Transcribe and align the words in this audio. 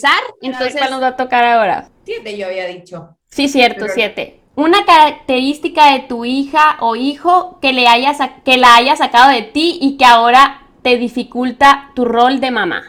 empezar, 0.00 0.22
entonces... 0.40 0.76
¿Cuál 0.78 0.90
nos 0.90 1.02
va 1.02 1.08
a 1.08 1.16
tocar 1.16 1.44
ahora? 1.44 1.88
Siete 2.04 2.36
yo 2.36 2.46
había 2.46 2.66
dicho. 2.66 3.16
Sí, 3.28 3.48
cierto, 3.48 3.86
siete. 3.92 4.40
Una 4.56 4.84
característica 4.84 5.92
de 5.92 6.00
tu 6.00 6.24
hija 6.24 6.76
o 6.80 6.96
hijo 6.96 7.58
que, 7.60 7.72
le 7.72 7.86
haya 7.86 8.14
que 8.44 8.56
la 8.56 8.76
haya 8.76 8.96
sacado 8.96 9.30
de 9.30 9.42
ti 9.42 9.78
y 9.80 9.96
que 9.96 10.04
ahora 10.04 10.66
te 10.82 10.96
dificulta 10.96 11.92
tu 11.94 12.04
rol 12.04 12.40
de 12.40 12.50
mamá. 12.50 12.82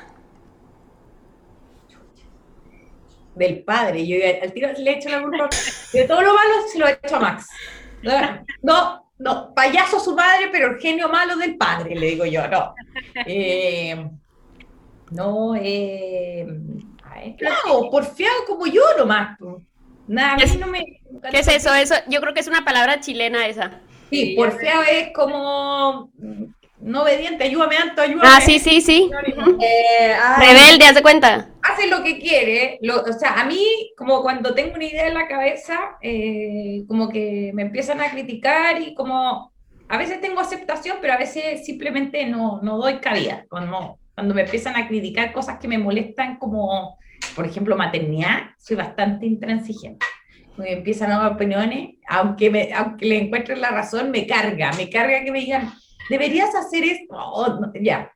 Del 3.35 3.63
padre. 3.63 4.05
Yo 4.05 4.17
al 4.41 4.51
tiro 4.53 4.69
le 4.77 4.91
he 4.91 4.97
hecho 4.97 5.09
la 5.09 5.21
culpa. 5.21 5.49
De 5.93 6.03
todo 6.05 6.21
lo 6.21 6.33
malo 6.33 6.53
se 6.71 6.79
lo 6.79 6.87
he 6.87 6.99
hecho 7.03 7.15
a 7.15 7.19
Max. 7.19 7.47
No, 8.61 9.11
no, 9.19 9.53
payaso 9.53 9.99
su 9.99 10.15
madre, 10.15 10.49
pero 10.51 10.71
el 10.71 10.79
genio 10.79 11.07
malo 11.07 11.37
del 11.37 11.55
padre, 11.55 11.95
le 11.95 12.07
digo 12.07 12.25
yo, 12.25 12.47
no. 12.47 12.73
Eh, 13.25 14.09
no, 15.11 15.55
eh, 15.55 16.47
claro, 17.37 17.89
porfiado 17.89 18.45
como 18.47 18.67
yo 18.67 18.83
nomás. 18.97 19.37
Nada, 20.07 20.37
¿Qué, 20.37 20.57
no 20.57 20.67
me, 20.67 21.01
¿Qué 21.29 21.39
es 21.39 21.47
eso? 21.47 21.73
Eso, 21.73 21.95
yo 22.07 22.19
creo 22.21 22.33
que 22.33 22.41
es 22.41 22.47
una 22.47 22.65
palabra 22.65 22.99
chilena 22.99 23.47
esa. 23.47 23.81
Sí, 24.09 24.33
porfiado 24.35 24.83
es 24.83 25.13
como 25.13 26.11
no 26.81 27.03
obediente, 27.03 27.43
ayúdame, 27.43 27.77
Anto, 27.77 28.01
ayúdame. 28.01 28.27
Ah, 28.27 28.41
sí, 28.41 28.59
sí, 28.59 28.81
sí. 28.81 29.09
Eh, 29.61 30.15
Rebelde, 30.39 30.85
haz 30.85 30.95
de 30.95 31.01
cuenta. 31.01 31.49
Hace 31.61 31.87
lo 31.87 32.03
que 32.03 32.19
quiere. 32.19 32.79
o 32.89 33.13
sea, 33.13 33.39
a 33.39 33.45
mí, 33.45 33.91
como 33.95 34.21
cuando 34.21 34.53
tengo 34.53 34.73
una 34.73 34.85
idea 34.85 35.07
en 35.07 35.13
la 35.13 35.27
cabeza, 35.27 35.97
eh, 36.01 36.83
como 36.87 37.09
que 37.09 37.51
me 37.53 37.61
empiezan 37.61 38.01
a 38.01 38.09
criticar 38.09 38.81
y 38.81 38.95
como 38.95 39.53
a 39.87 39.97
veces 39.97 40.21
tengo 40.21 40.39
aceptación, 40.39 40.97
pero 41.01 41.13
a 41.13 41.17
veces 41.17 41.65
simplemente 41.65 42.25
no, 42.25 42.59
no 42.63 42.77
doy 42.77 42.95
cabida. 42.95 43.45
Cuando, 43.49 43.99
cuando 44.15 44.33
me 44.33 44.41
empiezan 44.41 44.75
a 44.75 44.87
criticar 44.87 45.31
cosas 45.33 45.59
que 45.59 45.67
me 45.67 45.77
molestan, 45.77 46.37
como, 46.37 46.97
por 47.35 47.45
ejemplo, 47.45 47.75
maternidad, 47.75 48.51
soy 48.57 48.75
bastante 48.75 49.25
intransigente. 49.25 50.05
Me 50.57 50.73
empiezan 50.73 51.11
a 51.11 51.19
dar 51.19 51.31
opiniones, 51.33 51.95
aunque, 52.07 52.49
me, 52.49 52.73
aunque 52.73 53.05
le 53.05 53.17
encuentren 53.17 53.61
la 53.61 53.71
razón, 53.71 54.11
me 54.11 54.27
carga, 54.27 54.71
me 54.73 54.89
carga 54.89 55.23
que 55.23 55.31
me 55.31 55.39
digan 55.39 55.71
deberías 56.11 56.53
hacer 56.55 56.83
esto, 56.83 57.71
ya. 57.81 58.11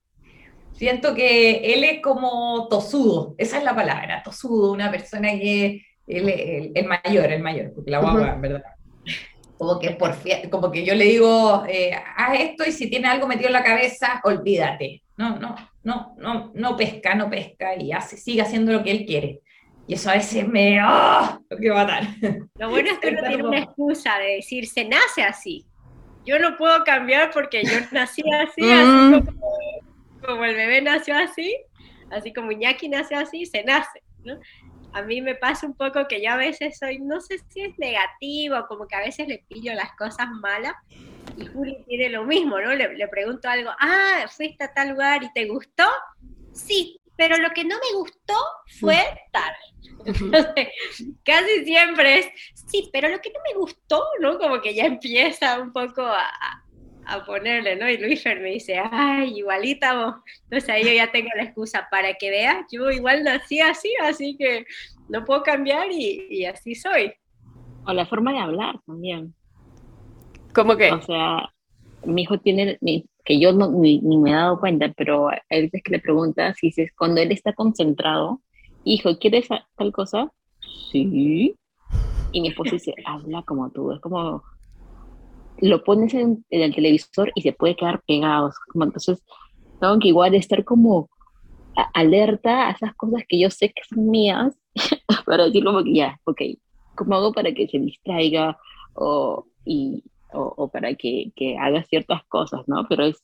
Siento 0.73 1.15
que 1.15 1.73
él 1.73 1.85
es 1.85 2.01
como 2.01 2.67
tosudo, 2.67 3.33
esa 3.37 3.57
es 3.57 3.63
la 3.63 3.73
palabra, 3.73 4.21
tosudo, 4.23 4.73
una 4.73 4.91
persona 4.91 5.29
que 5.29 5.81
el, 6.05 6.71
el, 6.75 6.85
mayor, 6.85 7.31
el 7.31 7.41
mayor, 7.41 7.71
porque 7.73 7.91
la 7.91 7.99
guagua, 7.99 8.35
¿verdad? 8.35 8.63
Como 9.57 9.79
que, 9.79 9.91
por, 9.91 10.13
como 10.51 10.69
que 10.69 10.85
yo 10.85 10.93
le 10.93 11.05
digo, 11.05 11.63
eh, 11.69 11.91
haz 12.17 12.39
esto 12.41 12.65
y 12.67 12.73
si 12.73 12.89
tiene 12.89 13.07
algo 13.07 13.25
metido 13.25 13.47
en 13.47 13.53
la 13.53 13.63
cabeza, 13.63 14.19
olvídate. 14.25 15.01
No, 15.15 15.39
no, 15.39 15.55
no, 15.85 16.15
no, 16.17 16.51
no 16.53 16.75
pesca, 16.75 17.15
no 17.15 17.29
pesca 17.29 17.75
y 17.75 17.93
hace, 17.93 18.17
sigue 18.17 18.41
haciendo 18.41 18.73
lo 18.73 18.83
que 18.83 18.91
él 18.91 19.05
quiere. 19.05 19.41
Y 19.87 19.93
eso 19.93 20.09
a 20.09 20.15
veces 20.15 20.45
me, 20.47 20.83
¡oh! 20.83 21.39
Lo 21.49 21.57
quiero 21.57 21.75
matar. 21.75 22.03
Lo 22.59 22.69
bueno 22.69 22.89
es 22.91 22.99
que 22.99 23.09
uno 23.09 23.21
tiene 23.25 23.43
una 23.43 23.59
excusa 23.59 24.17
de 24.19 24.35
decir, 24.35 24.67
se 24.67 24.83
nace 24.83 25.23
así 25.23 25.65
yo 26.25 26.39
no 26.39 26.57
puedo 26.57 26.83
cambiar 26.83 27.31
porque 27.31 27.63
yo 27.63 27.71
nací 27.91 28.23
así, 28.31 28.71
así 28.71 29.21
mm. 29.21 29.25
como, 30.25 30.43
el 30.43 30.55
bebé 30.55 30.81
nació 30.81 31.15
así, 31.17 31.55
así 32.11 32.33
como 32.33 32.51
Iñaki 32.51 32.89
nació 32.89 33.19
así, 33.19 33.45
se 33.45 33.63
nace, 33.63 34.01
¿no? 34.23 34.39
A 34.93 35.01
mí 35.01 35.21
me 35.21 35.35
pasa 35.35 35.67
un 35.67 35.75
poco 35.75 36.07
que 36.07 36.23
yo 36.23 36.31
a 36.31 36.37
veces 36.37 36.77
soy, 36.77 36.99
no 36.99 37.19
sé 37.19 37.39
si 37.49 37.61
es 37.61 37.77
negativo, 37.77 38.65
como 38.67 38.87
que 38.87 38.95
a 38.95 39.01
veces 39.01 39.27
le 39.27 39.43
pillo 39.49 39.73
las 39.73 39.91
cosas 39.97 40.27
malas, 40.41 40.73
y 41.37 41.45
Juli 41.47 41.83
tiene 41.87 42.09
lo 42.09 42.25
mismo, 42.25 42.59
¿no? 42.59 42.73
Le, 42.73 42.95
le 42.95 43.07
pregunto 43.07 43.49
algo, 43.49 43.71
ah, 43.79 44.25
fuiste 44.29 44.63
a 44.63 44.73
tal 44.73 44.89
lugar 44.89 45.23
y 45.23 45.31
te 45.33 45.45
gustó, 45.47 45.85
sí, 46.53 46.99
pero 47.17 47.37
lo 47.37 47.49
que 47.51 47.63
no 47.63 47.75
me 47.75 47.97
gustó 47.97 48.35
fue 48.79 48.97
tal. 49.31 49.53
Entonces, 50.05 50.67
casi 51.23 51.65
siempre 51.65 52.19
es, 52.19 52.27
sí, 52.67 52.89
pero 52.91 53.09
lo 53.09 53.19
que 53.19 53.31
no 53.31 53.39
me 53.47 53.59
gustó, 53.59 54.03
¿no? 54.19 54.37
Como 54.37 54.61
que 54.61 54.73
ya 54.73 54.85
empieza 54.85 55.59
un 55.59 55.71
poco 55.71 56.01
a, 56.03 56.29
a 57.05 57.25
ponerle, 57.25 57.75
¿no? 57.75 57.89
Y 57.89 57.97
Luisfer 57.97 58.39
me 58.39 58.51
dice, 58.51 58.77
ay, 58.91 59.37
igualita 59.37 59.93
vos. 59.93 60.15
Entonces 60.43 60.69
ahí 60.69 60.83
yo 60.83 60.91
ya 60.91 61.11
tengo 61.11 61.29
la 61.35 61.43
excusa 61.43 61.87
para 61.89 62.13
que 62.13 62.29
veas, 62.29 62.65
yo 62.71 62.89
igual 62.91 63.23
nací 63.23 63.59
así, 63.59 63.93
así 64.01 64.35
que 64.37 64.65
no 65.09 65.23
puedo 65.23 65.43
cambiar 65.43 65.91
y, 65.91 66.27
y 66.29 66.45
así 66.45 66.75
soy. 66.75 67.13
O 67.85 67.93
la 67.93 68.05
forma 68.05 68.33
de 68.33 68.39
hablar 68.39 68.75
también. 68.85 69.33
¿Cómo 70.55 70.77
que? 70.77 70.89
O 70.91 71.01
sea, 71.01 71.51
mi 72.05 72.21
hijo 72.21 72.39
tiene, 72.39 72.79
que 73.25 73.39
yo 73.39 73.51
no, 73.51 73.69
ni, 73.69 73.99
ni, 73.99 74.17
me 74.17 74.31
he 74.31 74.33
dado 74.33 74.59
cuenta, 74.59 74.91
pero 74.95 75.29
a 75.29 75.41
veces 75.49 75.83
que 75.83 75.91
le 75.91 75.99
preguntas, 75.99 76.55
si 76.57 76.67
dices, 76.67 76.91
cuando 76.97 77.21
él 77.21 77.31
está 77.31 77.53
concentrado, 77.53 78.41
hijo, 78.85 79.17
¿quieres 79.19 79.49
tal 79.75 79.91
cosa? 79.91 80.31
Sí. 80.91 81.55
Y 82.31 82.41
mi 82.41 82.47
esposo 82.47 82.71
dice, 82.71 82.93
habla 83.05 83.43
como 83.43 83.69
tú, 83.71 83.91
es 83.91 83.99
como, 83.99 84.43
lo 85.59 85.83
pones 85.83 86.13
en, 86.13 86.45
el 86.49 86.73
televisor 86.73 87.31
y 87.35 87.41
se 87.41 87.51
puede 87.51 87.75
quedar 87.75 88.01
pegado, 88.07 88.51
como 88.71 88.85
entonces 88.85 89.21
tengo 89.79 89.99
que 89.99 90.07
igual 90.09 90.35
estar 90.35 90.63
como 90.63 91.09
alerta 91.93 92.67
a 92.67 92.71
esas 92.71 92.95
cosas 92.95 93.23
que 93.27 93.39
yo 93.39 93.49
sé 93.49 93.69
que 93.69 93.81
son 93.89 94.09
mías, 94.09 94.57
para 95.25 95.45
decir 95.45 95.65
como 95.65 95.83
que 95.83 95.93
ya, 95.93 96.19
ok, 96.23 96.41
¿cómo 96.95 97.15
hago 97.15 97.33
para 97.33 97.53
que 97.53 97.67
se 97.67 97.79
distraiga 97.79 98.57
o, 98.93 99.45
y, 99.65 100.03
o, 100.33 100.67
para 100.69 100.93
que, 100.95 101.31
que, 101.35 101.57
haga 101.57 101.83
ciertas 101.83 102.23
cosas, 102.25 102.61
¿no? 102.67 102.85
Pero 102.87 103.05
es, 103.05 103.23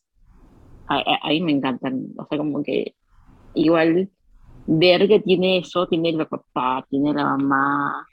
ahí 0.88 1.42
me 1.42 1.52
encantan, 1.52 2.08
o 2.18 2.26
sea, 2.26 2.38
como 2.38 2.64
que 2.64 2.96
igual 3.54 4.10
ver 4.68 5.08
que 5.08 5.20
tiene 5.20 5.58
eso, 5.58 5.88
tiene 5.88 6.10
el 6.10 6.28
papá, 6.28 6.86
tiene 6.90 7.14
la 7.14 7.26
mamá, 7.26 8.08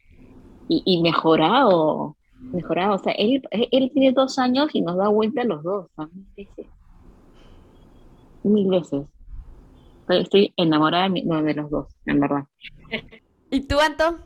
y, 0.68 0.82
y 0.84 1.02
mejorado, 1.02 2.16
mejorado. 2.40 2.94
O 2.94 2.98
sea, 2.98 3.12
él, 3.12 3.42
él 3.50 3.90
tiene 3.92 4.12
dos 4.12 4.38
años 4.38 4.70
y 4.74 4.80
nos 4.80 4.96
da 4.96 5.08
vuelta 5.08 5.42
a 5.42 5.44
los 5.44 5.62
dos, 5.62 5.88
mil 6.12 6.26
veces. 6.36 6.66
Mil 8.42 8.68
veces. 8.68 9.06
Estoy 10.08 10.54
enamorada 10.56 11.08
de, 11.10 11.54
los 11.54 11.70
dos, 11.70 11.88
en 12.06 12.20
verdad. 12.20 12.44
¿Y 13.50 13.60
tú, 13.66 13.78
Anto? 13.78 14.18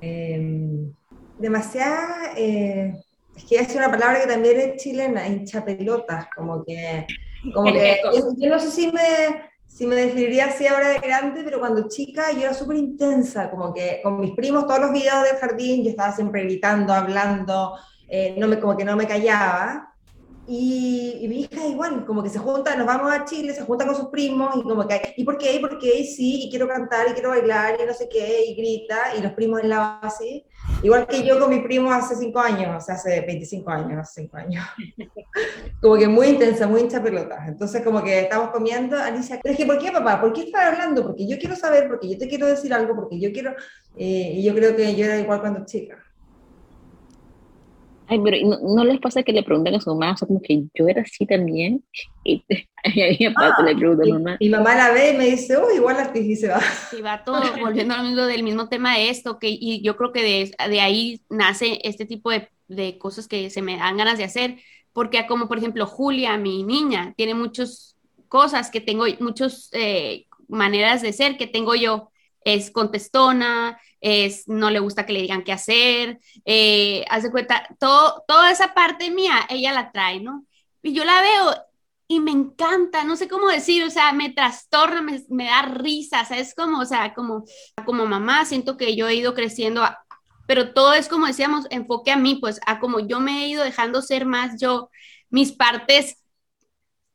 Eh, 0.00 0.90
demasiada, 1.38 2.32
eh, 2.36 2.94
es 3.36 3.44
que 3.44 3.56
es 3.56 3.74
una 3.74 3.90
palabra 3.90 4.20
que 4.20 4.26
también 4.26 4.60
es 4.60 4.82
chilena, 4.82 5.26
hincha 5.26 5.64
pelotas, 5.64 6.26
como 6.34 6.64
que, 6.64 7.06
como 7.52 7.72
que 7.72 8.00
yo 8.38 8.48
no 8.50 8.58
sé 8.58 8.70
si 8.70 8.92
me, 8.92 9.50
si 9.66 9.86
me 9.86 9.96
definiría 9.96 10.46
así 10.46 10.66
ahora 10.66 10.90
de 10.90 10.98
grande, 10.98 11.42
pero 11.44 11.58
cuando 11.58 11.88
chica 11.88 12.30
yo 12.32 12.42
era 12.42 12.54
súper 12.54 12.76
intensa, 12.76 13.50
como 13.50 13.74
que 13.74 14.00
con 14.02 14.20
mis 14.20 14.32
primos 14.32 14.66
todos 14.66 14.80
los 14.80 14.92
videos 14.92 15.24
del 15.24 15.36
jardín 15.36 15.82
yo 15.82 15.90
estaba 15.90 16.12
siempre 16.12 16.44
gritando, 16.44 16.92
hablando, 16.92 17.76
eh, 18.08 18.36
no 18.38 18.46
me, 18.46 18.60
como 18.60 18.76
que 18.76 18.84
no 18.84 18.96
me 18.96 19.06
callaba. 19.06 19.93
Y, 20.46 21.26
mi 21.28 21.40
hija 21.40 21.66
igual, 21.66 22.04
como 22.04 22.22
que 22.22 22.28
se 22.28 22.38
junta, 22.38 22.76
nos 22.76 22.86
vamos 22.86 23.10
a 23.10 23.24
Chile, 23.24 23.54
se 23.54 23.62
junta 23.62 23.86
con 23.86 23.96
sus 23.96 24.08
primos 24.08 24.54
y 24.56 24.62
como 24.62 24.86
que, 24.86 25.14
¿y 25.16 25.24
por 25.24 25.38
qué? 25.38 25.54
¿Y 25.54 25.58
por 25.58 25.78
qué? 25.78 26.00
Y 26.00 26.06
sí, 26.06 26.44
y 26.44 26.50
quiero 26.50 26.68
cantar, 26.68 27.08
y 27.08 27.12
quiero 27.12 27.30
bailar, 27.30 27.78
y 27.80 27.86
no 27.86 27.94
sé 27.94 28.08
qué, 28.10 28.44
y 28.46 28.54
grita, 28.54 29.14
y 29.16 29.22
los 29.22 29.32
primos 29.32 29.62
en 29.62 29.70
la 29.70 29.98
así. 30.00 30.44
Igual 30.82 31.06
que 31.06 31.24
yo 31.24 31.38
con 31.38 31.48
mi 31.48 31.60
primo 31.60 31.90
hace 31.90 32.14
cinco 32.16 32.40
años, 32.40 32.76
o 32.76 32.84
sea, 32.84 32.96
hace 32.96 33.22
25 33.22 33.70
años, 33.70 33.98
hace 33.98 34.22
cinco 34.22 34.36
años. 34.36 34.64
como 35.80 35.96
que 35.96 36.08
muy 36.08 36.26
intensa, 36.28 36.66
muy 36.66 36.82
hincha 36.82 37.02
pelota. 37.02 37.42
Entonces, 37.46 37.82
como 37.82 38.02
que 38.02 38.20
estamos 38.20 38.50
comiendo, 38.50 38.98
Alicia, 38.98 39.40
es 39.42 39.56
que, 39.56 39.64
¿por 39.64 39.78
qué, 39.78 39.92
papá? 39.92 40.20
¿Por 40.20 40.32
qué 40.34 40.42
estás 40.42 40.72
hablando? 40.72 41.04
Porque 41.04 41.26
yo 41.26 41.38
quiero 41.38 41.56
saber, 41.56 41.88
porque 41.88 42.10
yo 42.10 42.18
te 42.18 42.28
quiero 42.28 42.46
decir 42.46 42.72
algo, 42.74 42.94
porque 42.94 43.18
yo 43.18 43.32
quiero... 43.32 43.54
Eh, 43.96 44.32
y 44.36 44.42
yo 44.42 44.54
creo 44.54 44.76
que 44.76 44.94
yo 44.94 45.06
era 45.06 45.18
igual 45.18 45.40
cuando 45.40 45.64
chica. 45.64 46.03
Ay, 48.06 48.20
pero 48.22 48.36
¿no, 48.62 48.84
les 48.84 49.00
pasa 49.00 49.22
que 49.22 49.32
le 49.32 49.42
preguntan 49.42 49.74
a 49.74 49.80
su 49.80 49.90
mamá, 49.90 50.12
o 50.12 50.16
sea, 50.16 50.28
como 50.28 50.42
que 50.42 50.64
yo 50.74 50.86
era 50.88 51.02
así 51.02 51.26
también? 51.26 51.84
Y, 52.22 52.44
y, 52.84 53.26
ah, 53.26 53.56
le 53.64 53.76
preguntan 53.76 54.10
a 54.10 54.14
mamá. 54.14 54.36
Y 54.40 54.48
mamá 54.48 54.74
la 54.74 54.92
ve 54.92 55.12
y 55.12 55.16
me 55.16 55.26
dice, 55.26 55.56
oh, 55.56 55.70
igual 55.74 55.96
la 55.96 56.18
y 56.18 56.36
se 56.36 56.48
va. 56.48 56.60
Y 56.96 57.00
va 57.00 57.24
todo, 57.24 57.40
volviendo 57.60 57.94
al 57.94 58.06
mismo 58.06 58.26
del 58.26 58.42
mismo 58.42 58.68
tema 58.68 58.96
de 58.96 59.08
esto, 59.08 59.38
que, 59.38 59.48
y 59.48 59.82
yo 59.82 59.96
creo 59.96 60.12
que 60.12 60.22
de, 60.22 60.68
de 60.68 60.80
ahí 60.80 61.22
nace 61.30 61.80
este 61.82 62.04
tipo 62.04 62.30
de, 62.30 62.48
de, 62.68 62.98
cosas 62.98 63.26
que 63.26 63.48
se 63.50 63.62
me 63.62 63.76
dan 63.76 63.96
ganas 63.96 64.18
de 64.18 64.24
hacer, 64.24 64.56
porque 64.92 65.26
como 65.26 65.48
por 65.48 65.58
ejemplo 65.58 65.86
Julia, 65.86 66.36
mi 66.36 66.62
niña, 66.62 67.14
tiene 67.16 67.34
muchas 67.34 67.96
cosas 68.28 68.70
que 68.70 68.80
tengo, 68.80 69.04
muchas 69.20 69.70
eh, 69.72 70.26
maneras 70.48 71.02
de 71.02 71.12
ser 71.12 71.36
que 71.36 71.46
tengo 71.46 71.74
yo, 71.74 72.10
es 72.44 72.70
contestona, 72.70 73.80
es, 74.04 74.46
no 74.48 74.68
le 74.68 74.80
gusta 74.80 75.06
que 75.06 75.14
le 75.14 75.22
digan 75.22 75.44
qué 75.44 75.52
hacer, 75.52 76.20
eh, 76.44 77.06
hace 77.08 77.30
cuenta, 77.30 77.66
todo, 77.80 78.22
toda 78.28 78.50
esa 78.50 78.74
parte 78.74 79.10
mía, 79.10 79.46
ella 79.48 79.72
la 79.72 79.90
trae, 79.92 80.20
¿no? 80.20 80.44
Y 80.82 80.92
yo 80.92 81.06
la 81.06 81.22
veo 81.22 81.54
y 82.06 82.20
me 82.20 82.30
encanta, 82.30 83.02
no 83.04 83.16
sé 83.16 83.28
cómo 83.28 83.48
decir, 83.48 83.82
o 83.82 83.88
sea, 83.88 84.12
me 84.12 84.28
trastorna, 84.28 85.00
me, 85.30 85.44
da 85.46 85.62
risa, 85.62 86.26
o 86.30 86.34
es 86.34 86.54
como, 86.54 86.80
o 86.80 86.84
sea, 86.84 87.14
como, 87.14 87.44
como 87.86 88.04
mamá, 88.04 88.44
siento 88.44 88.76
que 88.76 88.94
yo 88.94 89.08
he 89.08 89.14
ido 89.14 89.32
creciendo, 89.32 89.82
pero 90.46 90.74
todo 90.74 90.92
es 90.92 91.08
como 91.08 91.26
decíamos, 91.26 91.64
enfoque 91.70 92.10
a 92.10 92.18
mí, 92.18 92.34
pues, 92.34 92.60
a 92.66 92.80
como 92.80 93.00
yo 93.00 93.20
me 93.20 93.44
he 93.44 93.48
ido 93.48 93.64
dejando 93.64 94.02
ser 94.02 94.26
más 94.26 94.60
yo, 94.60 94.90
mis 95.30 95.52
partes 95.52 96.22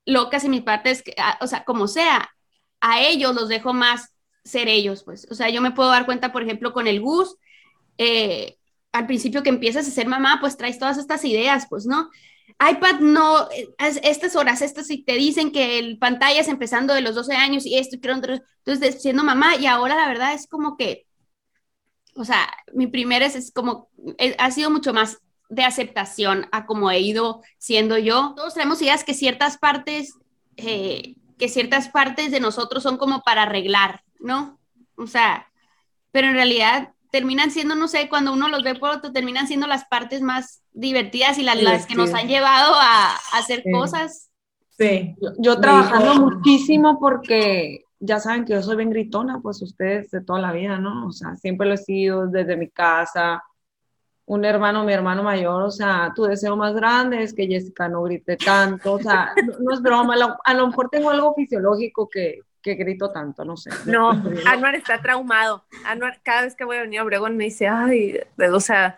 locas 0.07 0.44
y 0.44 0.50
mis 0.50 0.63
partes, 0.63 1.03
o 1.39 1.45
sea, 1.45 1.63
como 1.65 1.88
sea, 1.88 2.31
a 2.81 3.00
ellos 3.01 3.36
los 3.36 3.47
dejo 3.47 3.74
más 3.74 4.12
ser 4.50 4.68
ellos, 4.68 5.04
pues. 5.04 5.28
O 5.31 5.36
sea, 5.36 5.50
yo 5.50 5.62
me 5.62 5.72
puedo 5.72 5.90
dar 5.90 6.06
cuenta, 6.06 6.31
por 6.31 6.44
ejemplo, 6.44 6.74
con 6.74 6.88
el 6.88 7.01
Gus, 7.01 7.38
eh, 7.98 8.57
al 8.92 9.07
principio 9.07 9.44
que 9.44 9.50
empiezas 9.50 9.88
a 9.88 9.92
ser 9.92 10.07
mamá, 10.07 10.38
pues 10.42 10.57
traes 10.57 10.80
todas 10.80 10.98
estas 10.98 11.24
ideas, 11.25 11.68
pues, 11.69 11.86
¿no? 11.86 12.10
iPad 12.60 13.00
no, 13.00 13.48
estas 13.78 14.36
horas, 14.36 14.62
estas 14.62 14.88
si 14.88 15.04
te 15.04 15.13
dicen 15.13 15.51
que 15.51 15.80
el 15.80 15.98
pantalla 15.98 16.42
es 16.42 16.50
empezando 16.50 16.94
de 16.94 17.01
los 17.01 17.16
12 17.16 17.34
años 17.36 17.66
y 17.66 17.78
esto, 17.78 17.96
y 17.96 18.00
creo, 18.01 18.16
entonces 18.16 19.01
siendo 19.01 19.24
mamá 19.24 19.56
y 19.56 19.66
ahora 19.66 19.96
la 19.96 20.07
verdad 20.07 20.34
es 20.34 20.46
como 20.46 20.75
que, 20.75 21.06
o 22.16 22.25
sea, 22.25 22.50
mi 22.74 22.88
primera 22.88 23.25
es, 23.25 23.36
es 23.36 23.51
como, 23.51 23.90
ha 24.38 24.51
sido 24.51 24.72
mucho 24.72 24.94
más 24.94 25.19
de 25.50 25.63
aceptación 25.63 26.48
a 26.51 26.66
como 26.66 26.92
he 26.92 27.00
ido 27.00 27.42
siendo 27.57 27.98
yo. 27.98 28.34
Todos 28.36 28.54
tenemos 28.54 28.81
ideas 28.81 29.04
que 29.04 29.13
ciertas 29.13 29.57
partes, 29.57 30.13
eh, 30.57 31.16
que 31.38 31.50
ciertas 31.50 31.90
partes 31.90 32.31
de 32.31 32.40
nosotros 32.40 32.84
son 32.84 32.98
como 32.98 33.22
para 33.22 33.44
arreglar, 33.44 34.04
¿no? 34.19 34.60
O 34.95 35.07
sea, 35.07 35.48
pero 36.12 36.27
en 36.27 36.33
realidad 36.33 36.94
terminan 37.12 37.51
siendo, 37.51 37.75
no 37.75 37.88
sé, 37.88 38.07
cuando 38.10 38.33
uno 38.33 38.50
los 38.50 38.63
ve 38.63 38.75
por 38.75 38.92
otro, 38.92 39.12
terminan 39.12 39.48
siendo 39.48 39.68
las 39.68 39.86
partes 39.86 40.21
más 40.21 40.62
divertidas 40.71 41.38
y 41.38 41.44
las, 41.44 41.86
que 41.86 41.95
nos 41.95 42.13
han 42.13 42.27
llevado 42.27 42.75
a, 42.75 43.16
hacer 43.33 43.63
cosas. 43.71 44.30
Sí, 44.69 45.16
yo, 45.39 45.60
trabajando 45.60 46.16
muchísimo 46.16 47.00
porque 47.00 47.83
ya 48.00 48.19
saben 48.19 48.45
que 48.45 48.54
yo 48.54 48.62
soy 48.62 48.77
bien 48.77 48.92
gritona, 48.92 49.39
pues 49.42 49.62
ustedes 49.62 50.12
de 50.12 50.22
toda 50.22 50.39
la 50.39 50.51
vida, 50.51 50.77
¿no? 50.77 51.07
O 51.07 51.12
sea, 51.12 51.36
siempre 51.36 51.68
lo 51.68 51.74
he 51.74 51.77
sido 51.77 52.27
desde 52.27 52.56
mi 52.56 52.69
casa. 52.69 53.44
Un 54.25 54.45
hermano, 54.45 54.86
mi 54.86 54.94
hermano 54.94 55.24
mayor, 55.24 55.63
o 55.63 55.72
sea, 55.72 56.13
tu 56.15 56.24
deseo 56.24 56.56
más 56.56 56.75
grande 56.75 57.24
es 57.24 57.33
que 57.33 57.48
Jessica 57.48 57.89
no 57.89 58.04
grite 58.04 58.38
tanto, 58.38 58.94
o 58.94 59.00
sea, 59.00 59.33
no, 59.60 59.74
es 59.74 59.81
broma, 59.81 60.15
a 60.44 60.54
lo 60.54 60.68
mejor 60.68 60.88
tengo 60.89 61.10
algo 61.10 61.33
fisiológico 61.33 62.07
que, 62.07 62.42
que 62.62 62.76
grito 62.76 63.12
tanto, 63.12 63.46
no 63.46 63.58
sé. 63.58 63.70
No, 63.86 64.10
Anuar 64.46 64.76
está 64.76 65.02
traumado. 65.02 65.64
Anuar, 65.86 66.22
cada 66.24 66.44
vez 66.44 66.56
que 66.56 66.66
voy 66.66 66.78
a 66.78 66.82
venir 66.82 67.00
a 67.00 67.04
Obregón 67.04 67.38
me 67.38 67.46
dice, 67.46 67.68
ay, 67.68 68.20
o 68.52 68.60
sea, 68.60 68.98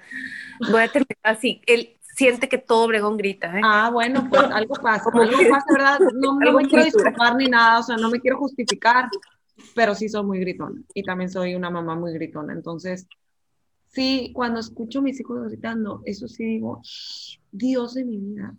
voy 0.72 0.82
a 0.82 0.88
terminar 0.88 1.18
así. 1.24 1.62
Él 1.68 1.96
siente 2.16 2.50
que 2.50 2.58
todo 2.58 2.86
Obregón 2.86 3.18
grita. 3.18 3.58
¿eh? 3.58 3.62
Ah, 3.64 3.90
bueno, 3.92 4.28
pues 4.30 4.44
algo 4.44 4.76
pasa. 4.76 5.10
algo 5.14 5.50
pasa, 5.50 5.66
¿verdad? 5.72 6.00
No, 6.14 6.36
me 6.36 6.68
quiero 6.68 6.86
disculpar 6.86 7.36
ni 7.36 7.48
nada, 7.48 7.80
o 7.80 7.84
sea, 7.84 7.98
no 7.98 8.10
me 8.10 8.20
quiero 8.20 8.38
justificar, 8.38 9.10
pero 9.76 9.96
sí 9.96 10.10
soy 10.10 10.24
muy 10.24 10.40
gritona. 10.40 10.82
Y 10.94 11.04
también 11.04 11.30
soy 11.30 11.56
una 11.56 11.70
mamá 11.70 11.96
muy 11.96 12.14
gritona. 12.14 12.54
Entonces, 12.54 13.08
sí, 13.88 14.32
cuando 14.34 14.60
escucho 14.60 15.00
a 15.00 15.04
mis 15.04 15.20
hijos 15.20 15.44
gritando, 15.48 16.02
eso 16.06 16.28
sí 16.28 16.46
digo, 16.46 16.82
Dios 17.52 17.94
de 17.94 18.06
mi 18.06 18.18
vida. 18.18 18.56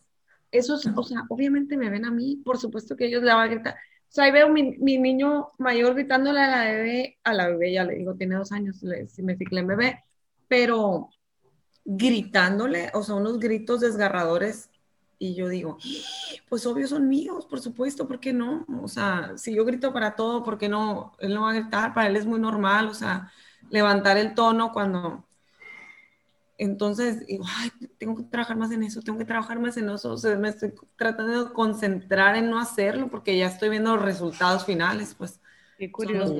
Eso 0.51 0.75
es, 0.77 0.87
o 0.95 1.03
sea, 1.03 1.25
obviamente 1.31 1.79
me 1.79 1.89
ven 1.89 2.05
a 2.05 2.11
mí, 2.11 2.43
por 2.45 2.59
supuesto 2.59 2.95
que 2.95 3.07
ellos 3.07 3.23
le 3.23 3.33
van 3.33 3.49
a 3.49 3.53
gritar 3.53 3.75
o 4.12 4.14
sea, 4.14 4.25
ahí 4.25 4.31
veo 4.31 4.50
mi, 4.50 4.76
mi 4.76 4.99
niño 4.99 5.53
mayor 5.56 5.94
gritándole 5.94 6.38
a 6.43 6.47
la 6.47 6.64
bebé, 6.64 7.19
a 7.25 7.32
la 7.32 7.49
bebé 7.49 7.73
ya 7.73 7.82
le 7.85 7.94
digo, 7.94 8.14
tiene 8.14 8.35
dos 8.35 8.53
años, 8.53 8.76
si 9.09 9.23
me 9.23 9.38
ciclé 9.38 9.61
en 9.61 9.67
bebé, 9.69 10.05
pero 10.49 11.09
gritándole, 11.82 12.91
o 12.93 13.03
sea, 13.03 13.14
unos 13.14 13.38
gritos 13.38 13.81
desgarradores 13.81 14.69
y 15.19 15.35
yo 15.35 15.49
digo, 15.49 15.79
pues 16.50 16.67
obvio 16.67 16.87
son 16.87 17.09
míos, 17.09 17.47
por 17.47 17.61
supuesto, 17.61 18.06
¿por 18.06 18.20
qué 18.20 18.35
no? 18.35 18.67
O 18.82 18.88
sea, 18.88 19.32
si 19.37 19.55
yo 19.55 19.64
grito 19.64 19.94
para 19.94 20.15
todo, 20.15 20.43
¿por 20.43 20.58
qué 20.58 20.69
no? 20.69 21.12
Él 21.19 21.32
no 21.32 21.44
va 21.44 21.53
a 21.53 21.55
gritar, 21.55 21.94
para 21.94 22.08
él 22.08 22.17
es 22.17 22.26
muy 22.26 22.38
normal, 22.38 22.88
o 22.88 22.94
sea, 22.94 23.32
levantar 23.70 24.19
el 24.19 24.35
tono 24.35 24.73
cuando, 24.73 25.25
entonces, 26.62 27.26
digo, 27.26 27.44
ay, 27.49 27.73
tengo 27.99 28.14
que 28.14 28.23
trabajar 28.23 28.56
más 28.56 28.70
en 28.70 28.85
eso, 28.85 29.03
tengo 29.03 29.19
que 29.19 29.25
trabajar 29.25 29.59
más 29.59 29.76
en 29.79 29.91
eso. 29.91 30.12
O 30.12 30.17
sea, 30.17 30.37
me 30.37 30.49
estoy 30.49 30.73
tratando 30.94 31.47
de 31.47 31.53
concentrar 31.53 32.37
en 32.37 32.50
no 32.50 32.61
hacerlo 32.61 33.09
porque 33.11 33.37
ya 33.37 33.49
estoy 33.49 33.69
viendo 33.69 33.97
los 33.97 34.05
resultados 34.05 34.64
finales, 34.64 35.17
pues. 35.19 35.41
Qué 35.76 35.91
curioso. 35.91 36.37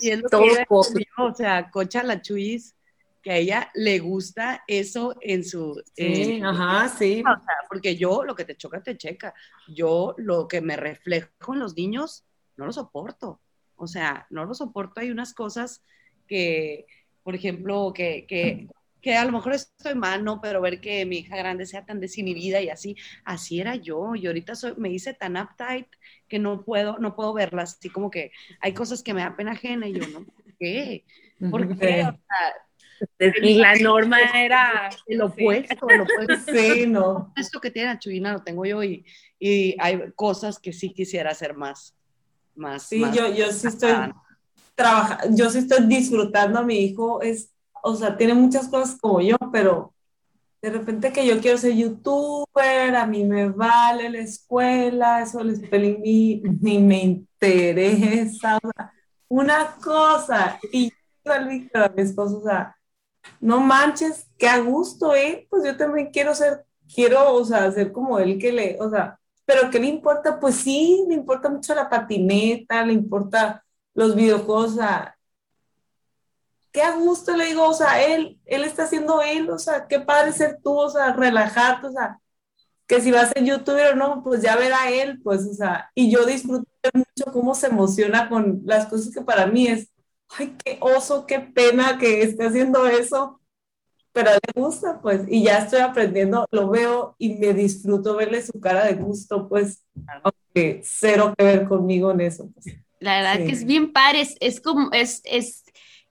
Y 0.00 0.10
es 0.10 0.22
lo 0.22 0.28
que 0.28 0.66
o 0.68 1.34
sea, 1.34 1.70
Cocha 1.70 2.02
la 2.02 2.20
Chuis, 2.20 2.74
que 3.22 3.30
a 3.30 3.36
ella 3.36 3.70
le 3.74 4.00
gusta 4.00 4.64
eso 4.66 5.14
en 5.20 5.44
su... 5.44 5.80
Sí, 5.94 6.40
ajá, 6.42 6.88
sí. 6.88 7.20
O 7.20 7.22
sea, 7.22 7.54
porque 7.68 7.94
yo, 7.94 8.24
lo 8.24 8.34
que 8.34 8.44
te 8.44 8.56
choca, 8.56 8.82
te 8.82 8.96
checa. 8.96 9.34
Yo, 9.68 10.16
lo 10.18 10.48
que 10.48 10.60
me 10.60 10.76
reflejo 10.76 11.54
en 11.54 11.60
los 11.60 11.76
niños, 11.76 12.24
no 12.56 12.66
lo 12.66 12.72
soporto. 12.72 13.40
O 13.76 13.86
sea, 13.86 14.26
no 14.30 14.44
lo 14.44 14.54
soporto. 14.54 15.00
Hay 15.00 15.12
unas 15.12 15.32
cosas 15.32 15.84
que, 16.26 16.86
por 17.22 17.36
ejemplo, 17.36 17.92
que, 17.94 18.26
que 18.26 18.68
que 19.08 19.16
a 19.16 19.24
lo 19.24 19.32
mejor 19.32 19.54
estoy 19.54 19.94
mal, 19.94 20.22
¿no? 20.22 20.38
Pero 20.38 20.60
ver 20.60 20.82
que 20.82 21.06
mi 21.06 21.20
hija 21.20 21.34
grande 21.34 21.64
sea 21.64 21.82
tan 21.86 21.98
desinhibida 21.98 22.60
y 22.60 22.68
así, 22.68 22.94
así 23.24 23.58
era 23.58 23.74
yo. 23.74 24.14
Y 24.14 24.26
ahorita 24.26 24.54
soy, 24.54 24.74
me 24.76 24.90
hice 24.90 25.14
tan 25.14 25.38
uptight 25.38 25.86
que 26.28 26.38
no 26.38 26.62
puedo, 26.62 26.98
no 26.98 27.16
puedo 27.16 27.32
verlas. 27.32 27.78
Así 27.78 27.88
como 27.88 28.10
que 28.10 28.32
hay 28.60 28.74
cosas 28.74 29.02
que 29.02 29.14
me 29.14 29.22
da 29.22 29.34
pena 29.34 29.52
ajena 29.52 29.88
y 29.88 29.94
yo, 29.94 30.06
¿no? 30.08 30.26
¿Por 30.26 30.54
qué? 30.58 31.06
¿Por 31.50 31.78
qué? 31.78 32.02
O 32.02 32.20
sea, 32.20 33.32
la 33.40 33.74
norma 33.76 34.18
era 34.34 34.90
el 35.06 35.22
opuesto, 35.22 35.88
el 35.88 36.02
opuesto. 36.02 36.52
Sí, 36.54 36.86
no. 36.86 37.32
Esto 37.34 37.62
que 37.62 37.70
tiene 37.70 37.88
la 37.88 37.98
Chuyina 37.98 38.34
lo 38.34 38.42
tengo 38.42 38.66
yo 38.66 38.84
y, 38.84 39.06
y 39.38 39.74
hay 39.78 40.12
cosas 40.16 40.58
que 40.58 40.74
sí 40.74 40.92
quisiera 40.92 41.30
hacer 41.30 41.54
más. 41.54 41.96
más 42.54 42.82
sí, 42.82 43.00
yo, 43.14 43.32
yo 43.32 43.50
sí 43.52 43.68
estoy 43.68 44.12
trabajando, 44.74 45.34
yo 45.34 45.48
sí 45.48 45.60
estoy 45.60 45.86
disfrutando 45.86 46.58
a 46.58 46.62
mi 46.62 46.80
hijo, 46.80 47.22
es 47.22 47.54
o 47.88 47.96
sea, 47.96 48.16
tiene 48.16 48.34
muchas 48.34 48.68
cosas 48.68 48.98
como 49.00 49.20
yo, 49.20 49.36
pero 49.52 49.94
de 50.60 50.70
repente 50.70 51.12
que 51.12 51.26
yo 51.26 51.40
quiero 51.40 51.58
ser 51.58 51.74
youtuber, 51.74 52.96
a 52.96 53.06
mí 53.06 53.24
me 53.24 53.48
vale 53.48 54.10
la 54.10 54.18
escuela, 54.18 55.22
eso 55.22 55.40
el 55.40 55.56
spelling 55.56 56.00
ni, 56.02 56.78
me 56.78 57.02
interesa, 57.02 58.58
una 59.28 59.76
cosa, 59.82 60.58
y 60.72 60.92
yo 61.24 61.32
a 61.32 61.40
mi 61.40 61.68
esposo, 61.96 62.38
o 62.38 62.42
sea, 62.42 62.76
no 63.40 63.60
manches, 63.60 64.28
qué 64.38 64.48
gusto, 64.60 65.14
¿eh? 65.14 65.46
Pues 65.50 65.64
yo 65.64 65.76
también 65.76 66.10
quiero 66.12 66.34
ser, 66.34 66.64
quiero, 66.92 67.34
o 67.34 67.44
sea, 67.44 67.70
ser 67.70 67.92
como 67.92 68.18
él 68.18 68.38
que 68.38 68.52
le, 68.52 68.78
o 68.80 68.90
sea, 68.90 69.18
pero 69.44 69.70
¿qué 69.70 69.78
le 69.78 69.86
importa? 69.86 70.38
Pues 70.40 70.56
sí, 70.56 71.04
le 71.08 71.14
importa 71.14 71.48
mucho 71.48 71.74
la 71.74 71.88
patineta, 71.88 72.84
le 72.84 72.92
importa 72.92 73.64
los 73.94 74.14
videojuegos, 74.14 74.72
o 74.72 74.76
sea, 74.76 75.17
qué 76.78 76.84
a 76.84 76.92
gusto 76.92 77.36
le 77.36 77.46
digo, 77.46 77.68
o 77.68 77.74
sea, 77.74 78.00
él, 78.04 78.38
él 78.44 78.62
está 78.62 78.84
haciendo 78.84 79.20
él, 79.20 79.50
o 79.50 79.58
sea, 79.58 79.88
qué 79.88 79.98
padre 79.98 80.32
ser 80.32 80.60
tú, 80.62 80.78
o 80.78 80.88
sea, 80.88 81.12
relajarte, 81.12 81.88
o 81.88 81.90
sea, 81.90 82.20
que 82.86 83.00
si 83.00 83.10
vas 83.10 83.30
ser 83.30 83.44
youtuber 83.44 83.94
o 83.94 83.96
no, 83.96 84.22
pues 84.22 84.42
ya 84.42 84.54
verá 84.54 84.88
él, 84.88 85.20
pues, 85.20 85.44
o 85.44 85.54
sea, 85.54 85.90
y 85.92 86.08
yo 86.08 86.24
disfruto 86.24 86.68
mucho 86.94 87.32
cómo 87.32 87.56
se 87.56 87.66
emociona 87.66 88.28
con 88.28 88.62
las 88.64 88.86
cosas 88.86 89.12
que 89.12 89.22
para 89.22 89.48
mí 89.48 89.66
es, 89.66 89.90
ay, 90.28 90.56
qué 90.64 90.78
oso, 90.80 91.26
qué 91.26 91.40
pena 91.40 91.98
que 91.98 92.22
esté 92.22 92.46
haciendo 92.46 92.86
eso, 92.86 93.40
pero 94.12 94.30
le 94.30 94.60
gusta, 94.62 95.00
pues, 95.02 95.22
y 95.26 95.42
ya 95.42 95.58
estoy 95.58 95.80
aprendiendo, 95.80 96.46
lo 96.52 96.70
veo 96.70 97.16
y 97.18 97.34
me 97.34 97.54
disfruto 97.54 98.14
verle 98.14 98.40
su 98.40 98.60
cara 98.60 98.84
de 98.84 98.94
gusto, 98.94 99.48
pues, 99.48 99.84
aunque 100.22 100.80
cero 100.84 101.34
que 101.36 101.44
ver 101.44 101.66
conmigo 101.66 102.12
en 102.12 102.20
eso. 102.20 102.48
Pues. 102.54 102.76
La 103.00 103.16
verdad 103.16 103.46
que 103.46 103.52
es 103.52 103.64
bien 103.64 103.92
padre, 103.92 104.28
es, 104.38 104.60
como, 104.60 104.90
es, 104.92 105.22
es 105.24 105.64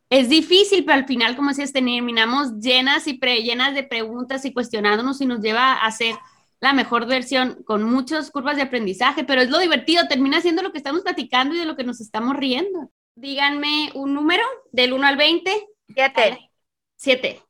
es 0.10 0.30
difícil, 0.30 0.86
pero 0.86 1.00
al 1.00 1.06
final, 1.06 1.36
como 1.36 1.50
decías, 1.50 1.74
terminamos 1.74 2.60
llenas 2.60 3.08
y 3.08 3.16
pre, 3.16 3.44
llenas 3.44 3.76
de 3.76 3.84
preguntas 3.84 4.46
y 4.46 4.54
cuestionándonos 4.54 5.20
y 5.22 5.26
nos 5.26 5.42
lleva 5.42 5.74
a 5.74 5.86
hacer 5.86 6.16
la 6.60 6.74
mejor 6.74 7.06
versión 7.06 7.64
con 7.64 7.84
muchas 7.84 8.32
curvas 8.32 8.56
de 8.56 8.64
aprendizaje, 8.64 9.24
pero 9.24 9.42
es 9.42 9.50
lo 9.50 9.60
divertido, 9.60 10.08
termina 10.08 10.42
siendo 10.42 10.64
lo 10.64 10.72
que 10.72 10.80
estamos 10.80 11.02
platicando 11.02 11.56
y 11.56 11.60
de 11.60 11.66
lo 11.66 11.76
que 11.76 11.84
nos 11.84 12.02
estamos 12.02 12.36
riendo. 12.36 12.92
Díganme 13.16 13.92
un 13.96 14.14
número 14.14 14.44
del 14.72 14.94
1 14.94 15.08
al 15.08 15.18
20. 15.18 15.68
Siete. 15.94 16.52
Siete. 16.96 17.42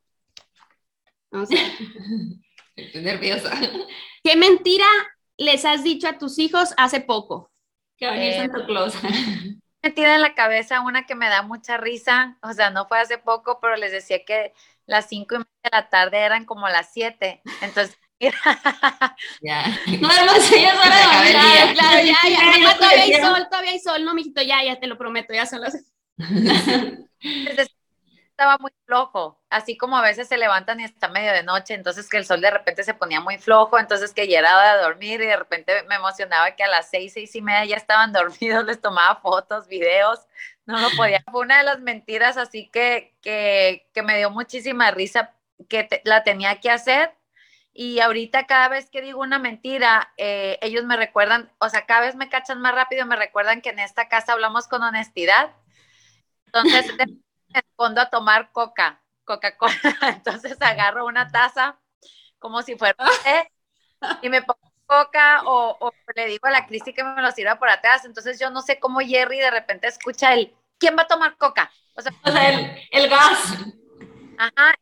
Vamos 1.32 1.50
Estoy 2.76 3.02
nerviosa. 3.02 3.60
¿Qué 4.24 4.36
mentira 4.36 4.86
les 5.38 5.66
has 5.66 5.84
dicho 5.84 6.08
a 6.08 6.18
tus 6.18 6.38
hijos 6.40 6.74
hace 6.78 7.02
poco? 7.02 7.52
Que 7.98 8.06
va 8.06 8.14
a 8.14 8.16
venir 8.16 8.34
Santa 8.36 8.66
Claus. 8.66 8.94
Metida 9.88 10.16
en 10.16 10.22
la 10.22 10.36
cabeza 10.36 10.82
una 10.82 11.06
que 11.06 11.16
me 11.16 11.30
da 11.30 11.42
mucha 11.44 11.78
risa, 11.78 12.38
o 12.42 12.54
sea, 12.54 12.70
no 12.70 12.88
fue 12.88 13.00
hace 13.00 13.18
poco, 13.18 13.60
pero 13.62 13.78
les 13.78 13.92
decía 13.92 14.26
que 14.26 14.54
las 14.86 15.08
cinco 15.08 15.36
y 15.36 15.38
media 15.40 15.52
de 15.64 15.70
la 15.72 15.90
tarde 15.90 16.18
eran 16.20 16.46
como 16.46 16.68
las 16.68 16.92
siete, 16.92 17.42
entonces... 17.62 17.98
ya. 19.42 19.64
No, 20.02 20.10
no, 20.26 20.34
sí, 20.42 20.62
ya 20.62 20.74
es 20.74 20.80
hora 20.80 20.96
de 21.24 21.74
claro, 21.74 22.04
ya, 22.04 22.18
ya, 22.30 22.78
todavía 22.78 23.04
hay 23.04 23.14
sol, 23.14 23.48
todavía 23.50 23.72
hay 23.72 23.80
sol, 23.80 24.04
no, 24.04 24.14
mijito, 24.14 24.42
ya, 24.42 24.64
ya 24.64 24.80
te 24.80 24.88
lo 24.88 24.98
prometo, 24.98 25.34
ya 25.34 25.46
son 25.46 25.62
las 25.62 25.76
estaba 28.38 28.58
muy 28.60 28.72
flojo, 28.86 29.42
así 29.50 29.76
como 29.78 29.98
a 29.98 30.02
veces 30.04 30.28
se 30.28 30.38
levantan 30.38 30.80
y 30.80 30.84
está 30.84 31.08
medio 31.10 31.34
de 31.34 31.42
noche, 31.42 31.74
entonces 31.74 32.08
que 32.08 32.18
el 32.18 32.26
sol 32.26 32.40
de 32.40 32.52
repente 32.52 32.84
se 32.84 32.94
ponía 32.94 33.20
muy 33.20 33.40
flojo, 33.40 33.80
entonces 33.80 34.14
que 34.14 34.28
ya 34.28 34.40
era 34.40 34.76
de 34.76 34.84
dormir 34.84 35.22
y 35.22 35.26
de 35.26 35.38
repente 35.38 35.82
me 35.90 35.96
emocionaba 35.96 36.56
que 36.56 36.64
a 36.64 36.68
las 36.68 36.88
seis, 36.92 37.14
seis 37.14 37.36
y 37.36 37.42
media 37.42 37.66
ya 37.66 37.76
estaban 37.78 38.14
dormidos, 38.14 38.64
les 38.66 38.80
tomaba 38.80 39.20
fotos, 39.22 39.68
videos, 39.68 40.28
no 40.68 40.80
lo 40.80 40.90
podía. 40.96 41.24
Fue 41.32 41.42
una 41.42 41.58
de 41.58 41.64
las 41.64 41.80
mentiras 41.80 42.38
así 42.38 42.70
que, 42.70 43.16
que, 43.22 43.90
que 43.94 44.04
me 44.04 44.18
dio 44.18 44.30
muchísima 44.30 44.92
risa 44.92 45.34
que 45.68 45.88
la 46.04 46.24
tenía 46.24 46.60
que 46.60 46.70
hacer 46.70 47.16
y 47.74 48.00
ahorita 48.02 48.46
cada 48.48 48.70
vez 48.70 48.90
que 48.92 49.02
digo 49.02 49.22
una 49.22 49.40
mentira, 49.40 50.14
eh, 50.18 50.60
ellos 50.62 50.84
me 50.86 50.98
recuerdan, 50.98 51.52
o 51.60 51.70
sea, 51.70 51.86
cada 51.88 52.02
vez 52.02 52.16
me 52.16 52.30
cachan 52.30 52.62
más 52.62 52.76
rápido, 52.76 53.06
me 53.08 53.16
recuerdan 53.16 53.62
que 53.62 53.70
en 53.70 53.80
esta 53.80 54.10
casa 54.10 54.34
hablamos 54.34 54.68
con 54.68 54.84
honestidad 54.84 55.52
Entonces 56.46 56.86
me 57.50 57.60
escondo 57.60 58.02
a 58.02 58.10
tomar 58.10 58.52
coca, 58.52 59.02
Coca-Cola. 59.26 59.74
Entonces 60.08 60.58
agarro 60.62 61.06
una 61.06 61.28
taza 61.30 61.80
como 62.40 62.62
si 62.62 62.78
fuera 62.78 62.96
té 63.24 63.52
y 64.22 64.30
me 64.30 64.42
pongo 64.42 64.60
coca 64.86 65.44
o, 65.46 65.78
o 65.80 65.92
le 66.16 66.28
digo 66.28 66.48
a 66.48 66.52
la 66.52 66.66
Cristi 66.66 66.94
que 66.94 67.04
me 67.04 67.22
lo 67.22 67.32
sirva 67.32 67.60
por 67.60 67.70
atrás. 67.70 68.06
Entonces 68.06 68.40
yo 68.40 68.50
no 68.50 68.62
sé 68.62 68.80
cómo 68.80 69.00
Jerry 69.00 69.40
de 69.40 69.52
repente 69.52 69.88
escucha 69.88 70.34
el, 70.34 70.56
¿quién 70.78 70.98
va 70.98 71.04
a 71.04 71.08
tomar 71.08 71.38
coca? 71.38 71.72
O 71.96 72.02
sea, 72.02 72.14
O 72.24 72.32
sea, 72.32 72.50
el, 72.50 72.88
el 72.92 73.10
gas. 73.10 73.54
Ajá, 74.38 74.76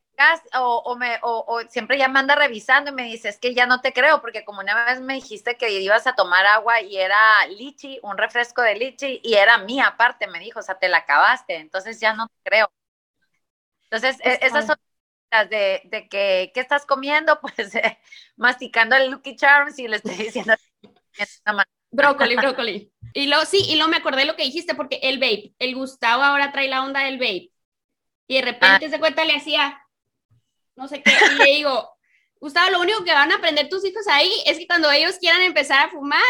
o, 0.57 0.81
o 0.85 0.95
me, 0.97 1.17
o, 1.23 1.45
o 1.47 1.61
siempre 1.69 1.97
ya 1.97 2.07
me 2.07 2.19
anda 2.19 2.35
revisando 2.35 2.91
y 2.91 2.93
me 2.93 3.03
dice, 3.03 3.29
es 3.29 3.39
que 3.39 3.53
ya 3.53 3.65
no 3.65 3.81
te 3.81 3.93
creo, 3.93 4.21
porque 4.21 4.45
como 4.45 4.59
una 4.61 4.85
vez 4.85 5.01
me 5.01 5.15
dijiste 5.15 5.57
que 5.57 5.71
ibas 5.81 6.07
a 6.07 6.15
tomar 6.15 6.45
agua 6.45 6.81
y 6.81 6.97
era 6.97 7.45
lichi, 7.47 7.99
un 8.03 8.17
refresco 8.17 8.61
de 8.61 8.75
lichi, 8.75 9.19
y 9.23 9.35
era 9.35 9.57
mía 9.59 9.87
aparte, 9.87 10.27
me 10.27 10.39
dijo, 10.39 10.59
o 10.59 10.63
sea, 10.63 10.79
te 10.79 10.89
la 10.89 10.97
acabaste, 10.99 11.55
entonces 11.57 11.99
ya 11.99 12.13
no 12.13 12.27
te 12.27 12.35
creo. 12.43 12.71
Entonces, 13.89 14.19
e- 14.23 14.39
esas 14.45 14.65
son 14.65 14.75
las 15.31 15.49
de, 15.49 15.81
de 15.85 16.09
que, 16.09 16.51
¿qué 16.53 16.59
estás 16.61 16.85
comiendo? 16.85 17.39
Pues 17.55 17.75
eh, 17.75 17.99
masticando 18.37 18.95
el 18.95 19.11
Lucky 19.11 19.35
Charms 19.35 19.79
y 19.79 19.87
le 19.87 19.97
estoy 19.97 20.15
diciendo, 20.15 20.55
Brócoli, 21.91 22.35
brócoli. 22.37 22.91
Y 23.13 23.27
luego, 23.27 23.45
sí, 23.45 23.63
y 23.69 23.75
luego 23.75 23.89
me 23.89 23.97
acordé 23.97 24.25
lo 24.25 24.35
que 24.35 24.43
dijiste, 24.43 24.75
porque 24.75 24.99
el 25.03 25.19
vape, 25.19 25.53
el 25.59 25.75
Gustavo 25.75 26.23
ahora 26.23 26.51
trae 26.51 26.67
la 26.67 26.83
onda 26.83 27.01
del 27.05 27.17
vape. 27.17 27.51
Y 28.27 28.35
de 28.37 28.43
repente 28.43 28.89
se 28.89 28.99
cuenta, 28.99 29.25
le 29.25 29.35
hacía, 29.37 29.79
no 30.75 30.87
sé 30.87 31.01
qué, 31.01 31.11
y 31.11 31.37
le 31.37 31.45
digo, 31.55 31.89
Gustavo, 32.39 32.71
lo 32.71 32.81
único 32.81 33.03
que 33.03 33.13
van 33.13 33.31
a 33.31 33.35
aprender 33.35 33.69
tus 33.69 33.85
hijos 33.85 34.07
ahí 34.07 34.31
es 34.45 34.57
que 34.57 34.67
cuando 34.67 34.91
ellos 34.91 35.17
quieran 35.19 35.41
empezar 35.41 35.85
a 35.85 35.89
fumar, 35.89 36.21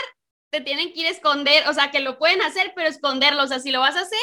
te 0.49 0.61
tienen 0.61 0.93
que 0.93 1.01
ir 1.01 1.07
a 1.07 1.11
esconder, 1.11 1.67
o 1.67 1.73
sea, 1.73 1.91
que 1.91 1.99
lo 1.99 2.17
pueden 2.17 2.41
hacer, 2.41 2.73
pero 2.75 2.87
esconderlo, 2.87 3.43
o 3.43 3.47
sea, 3.47 3.59
si 3.59 3.71
lo 3.71 3.79
vas 3.79 3.95
a 3.95 4.01
hacer, 4.01 4.19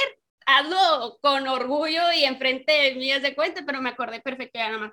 hazlo 0.46 1.18
con 1.20 1.46
orgullo 1.48 2.12
y 2.12 2.24
enfrente 2.24 2.72
de 2.72 2.94
mí, 2.94 3.12
haz 3.12 3.22
de 3.22 3.34
cuenta, 3.34 3.62
pero 3.66 3.80
me 3.82 3.90
acordé 3.90 4.20
perfecto 4.20 4.58
ya 4.58 4.68
nada 4.68 4.78
más. 4.78 4.92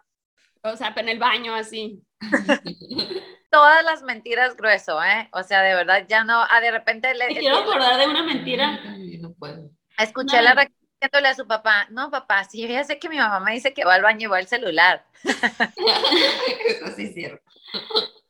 O 0.62 0.76
sea, 0.76 0.94
en 0.98 1.10
el 1.10 1.20
baño 1.20 1.56
así. 1.56 2.02
todas 3.50 3.84
las 3.84 4.04
mentiras 4.04 4.56
grueso, 4.56 5.02
¿eh? 5.04 5.30
O 5.34 5.44
sea, 5.44 5.62
de 5.62 5.74
verdad, 5.74 6.06
ya 6.08 6.24
no, 6.24 6.46
ah, 6.50 6.62
de 6.62 6.72
repente 6.72 7.14
le... 7.16 7.28
Me 7.28 7.40
quiero 7.40 7.58
acordar 7.58 7.98
de 7.98 8.08
una 8.08 8.24
mentira. 8.24 8.80
No 9.20 9.34
puedo. 9.34 9.70
Escuché 9.98 10.38
No. 10.38 10.44
la 10.44 10.56
diciéndole 11.02 11.28
a 11.30 11.36
su 11.36 11.48
papá, 11.48 11.88
no, 11.92 12.10
papá, 12.12 12.44
sí, 12.46 12.62
yo 12.62 12.68
ya 12.68 12.84
sé 12.84 13.00
que 13.00 13.10
mi 13.10 13.18
mamá 13.18 13.40
me 13.40 13.54
dice 13.54 13.74
que 13.74 13.86
va 13.86 13.96
al 13.96 14.02
baño 14.02 14.28
y 14.28 14.32
va 14.32 14.38
al 14.38 14.48
celular. 14.48 15.06
Eso 15.24 16.96
sí 16.96 17.04
es 17.04 17.14
cierto. 17.14 17.44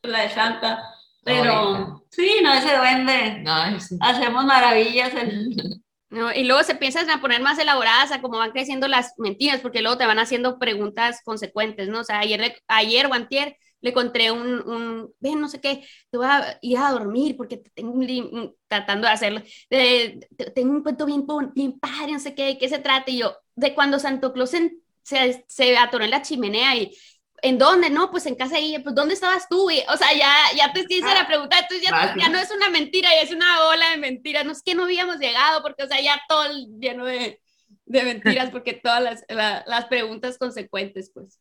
La 0.02 0.22
de 0.22 0.30
Santa. 0.30 0.82
Ahorita. 1.26 1.52
Pero 1.52 2.04
sí, 2.10 2.40
no, 2.42 2.52
ese 2.54 2.76
duende. 2.76 3.38
No, 3.40 3.80
sí. 3.80 3.96
Hacemos 4.00 4.44
maravillas. 4.44 5.14
el- 5.14 5.80
¿no? 6.10 6.32
Y 6.32 6.44
luego 6.44 6.62
se 6.64 6.74
piensan 6.74 7.08
a 7.10 7.20
poner 7.20 7.40
más 7.40 7.58
elaboradas 7.58 8.10
a 8.12 8.20
cómo 8.20 8.38
van 8.38 8.50
creciendo 8.52 8.88
las 8.88 9.14
mentiras, 9.18 9.60
porque 9.60 9.80
luego 9.82 9.96
te 9.98 10.06
van 10.06 10.18
haciendo 10.18 10.58
preguntas 10.58 11.20
consecuentes, 11.24 11.88
¿no? 11.88 12.00
O 12.00 12.04
sea, 12.04 12.18
ayer, 12.20 12.56
ayer 12.68 13.06
o 13.06 13.14
antier 13.14 13.56
le 13.80 13.90
encontré 13.90 14.30
un, 14.30 14.46
un, 14.68 15.14
ven, 15.20 15.40
no 15.40 15.48
sé 15.48 15.60
qué, 15.60 15.86
te 16.10 16.16
voy 16.18 16.26
a 16.28 16.58
ir 16.62 16.78
a 16.78 16.90
dormir 16.92 17.36
porque 17.36 17.56
te 17.58 17.70
tengo 17.70 17.92
un, 17.92 18.54
tratando 18.68 19.06
de 19.06 19.12
hacerlo, 19.12 19.42
de- 19.70 20.26
te- 20.36 20.50
tengo 20.50 20.72
un 20.72 20.82
cuento 20.82 21.06
bien, 21.06 21.24
bien 21.54 21.78
padre, 21.78 22.12
no 22.12 22.18
sé 22.20 22.34
qué, 22.34 22.44
¿de 22.46 22.58
qué 22.58 22.68
se 22.68 22.78
trata? 22.78 23.10
Y 23.10 23.18
yo, 23.18 23.36
de 23.56 23.74
cuando 23.74 23.98
Santo 23.98 24.32
Claus 24.32 24.54
en- 24.54 24.80
se, 25.02 25.44
se 25.48 25.76
atoró 25.76 26.04
en 26.04 26.10
la 26.10 26.22
chimenea 26.22 26.76
y, 26.76 26.96
¿en 27.42 27.58
dónde? 27.58 27.90
No, 27.90 28.10
pues 28.10 28.26
en 28.26 28.34
casa 28.34 28.56
de 28.56 28.62
ella, 28.62 28.82
pues 28.82 28.94
¿dónde 28.94 29.14
estabas 29.14 29.48
tú? 29.48 29.70
Y, 29.70 29.80
o 29.92 29.96
sea, 29.96 30.12
ya, 30.16 30.34
ya 30.56 30.72
te 30.72 30.84
hice 30.88 31.14
la 31.14 31.26
pregunta, 31.26 31.58
entonces 31.58 31.82
ya, 31.86 31.94
Ah, 31.94 32.14
ya 32.16 32.28
no 32.28 32.38
es 32.38 32.50
una 32.50 32.68
mentira, 32.70 33.08
ya 33.14 33.22
es 33.22 33.32
una 33.32 33.64
ola 33.68 33.90
de 33.90 33.96
mentiras, 33.98 34.44
no 34.44 34.52
es 34.52 34.62
que 34.62 34.74
no 34.74 34.84
habíamos 34.84 35.18
llegado, 35.18 35.62
porque, 35.62 35.84
o 35.84 35.88
sea, 35.88 36.00
ya 36.02 36.20
todo 36.28 36.44
lleno 36.78 37.04
de, 37.06 37.40
de 37.86 38.02
mentiras, 38.04 38.50
porque 38.50 38.74
todas 38.74 39.02
las, 39.02 39.24
la- 39.28 39.64
las 39.66 39.86
preguntas 39.86 40.38
consecuentes, 40.38 41.10
pues. 41.14 41.38